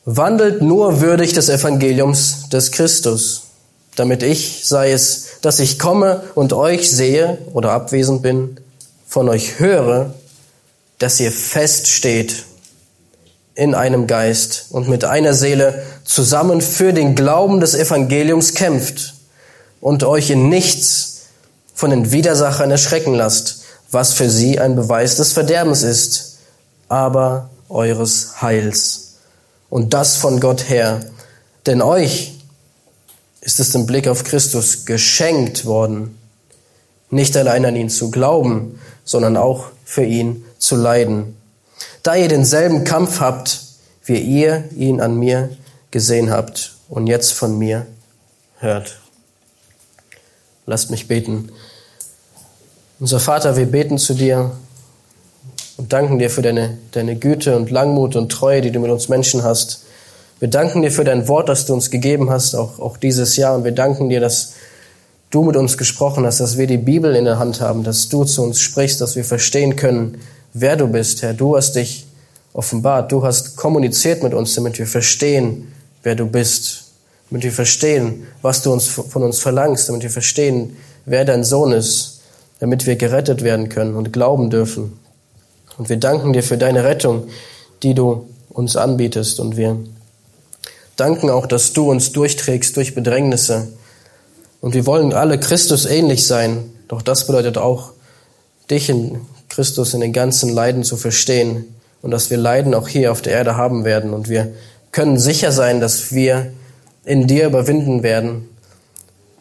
[0.06, 3.44] Wandelt nur würdig des Evangeliums des Christus,
[3.96, 8.60] damit ich, sei es, dass ich komme und euch sehe oder abwesend bin,
[9.08, 10.14] von euch höre
[11.04, 12.46] dass ihr feststeht
[13.56, 19.14] in einem Geist und mit einer Seele zusammen für den Glauben des Evangeliums kämpft
[19.80, 21.22] und euch in nichts
[21.74, 26.38] von den Widersachern erschrecken lasst, was für sie ein Beweis des Verderbens ist,
[26.88, 29.16] aber eures Heils.
[29.70, 31.02] Und das von Gott her.
[31.66, 32.34] Denn euch
[33.42, 36.18] ist es im Blick auf Christus geschenkt worden,
[37.10, 41.36] nicht allein an ihn zu glauben, sondern auch für ihn zu leiden.
[42.04, 43.62] Da ihr denselben Kampf habt,
[44.04, 45.50] wie ihr ihn an mir
[45.90, 47.88] gesehen habt und jetzt von mir
[48.60, 49.00] hört.
[50.66, 51.50] Lasst mich beten.
[53.00, 54.52] Unser Vater, wir beten zu dir
[55.78, 59.08] und danken dir für deine, deine Güte und Langmut und Treue, die du mit uns
[59.08, 59.84] Menschen hast.
[60.40, 63.56] Wir danken dir für dein Wort, das du uns gegeben hast, auch, auch dieses Jahr.
[63.56, 64.56] Und wir danken dir, dass
[65.30, 68.26] du mit uns gesprochen hast, dass wir die Bibel in der Hand haben, dass du
[68.26, 70.20] zu uns sprichst, dass wir verstehen können,
[70.54, 71.34] wer du bist, Herr.
[71.34, 72.06] Du hast dich
[72.54, 75.74] offenbart, du hast kommuniziert mit uns, damit wir verstehen,
[76.04, 76.86] wer du bist,
[77.30, 81.72] damit wir verstehen, was du uns von uns verlangst, damit wir verstehen, wer dein Sohn
[81.72, 82.22] ist,
[82.60, 85.00] damit wir gerettet werden können und glauben dürfen.
[85.78, 87.28] Und wir danken dir für deine Rettung,
[87.82, 89.40] die du uns anbietest.
[89.40, 89.78] Und wir
[90.96, 93.70] danken auch, dass du uns durchträgst durch Bedrängnisse.
[94.62, 96.72] Und wir wollen alle Christus ähnlich sein.
[96.88, 97.92] Doch das bedeutet auch,
[98.70, 99.20] dich in
[99.54, 103.34] Christus in den ganzen Leiden zu verstehen und dass wir Leiden auch hier auf der
[103.34, 104.14] Erde haben werden.
[104.14, 104.54] Und wir
[104.92, 106.52] können sicher sein, dass wir
[107.06, 108.50] in dir überwinden werden,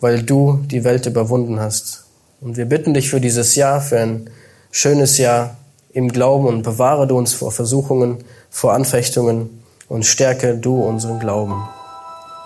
[0.01, 2.05] weil du die Welt überwunden hast.
[2.41, 4.31] Und wir bitten dich für dieses Jahr, für ein
[4.71, 5.57] schönes Jahr
[5.93, 8.19] im Glauben und bewahre du uns vor Versuchungen,
[8.51, 11.69] vor Anfechtungen und stärke du unseren Glauben.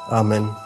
[0.08, 0.65] Amen.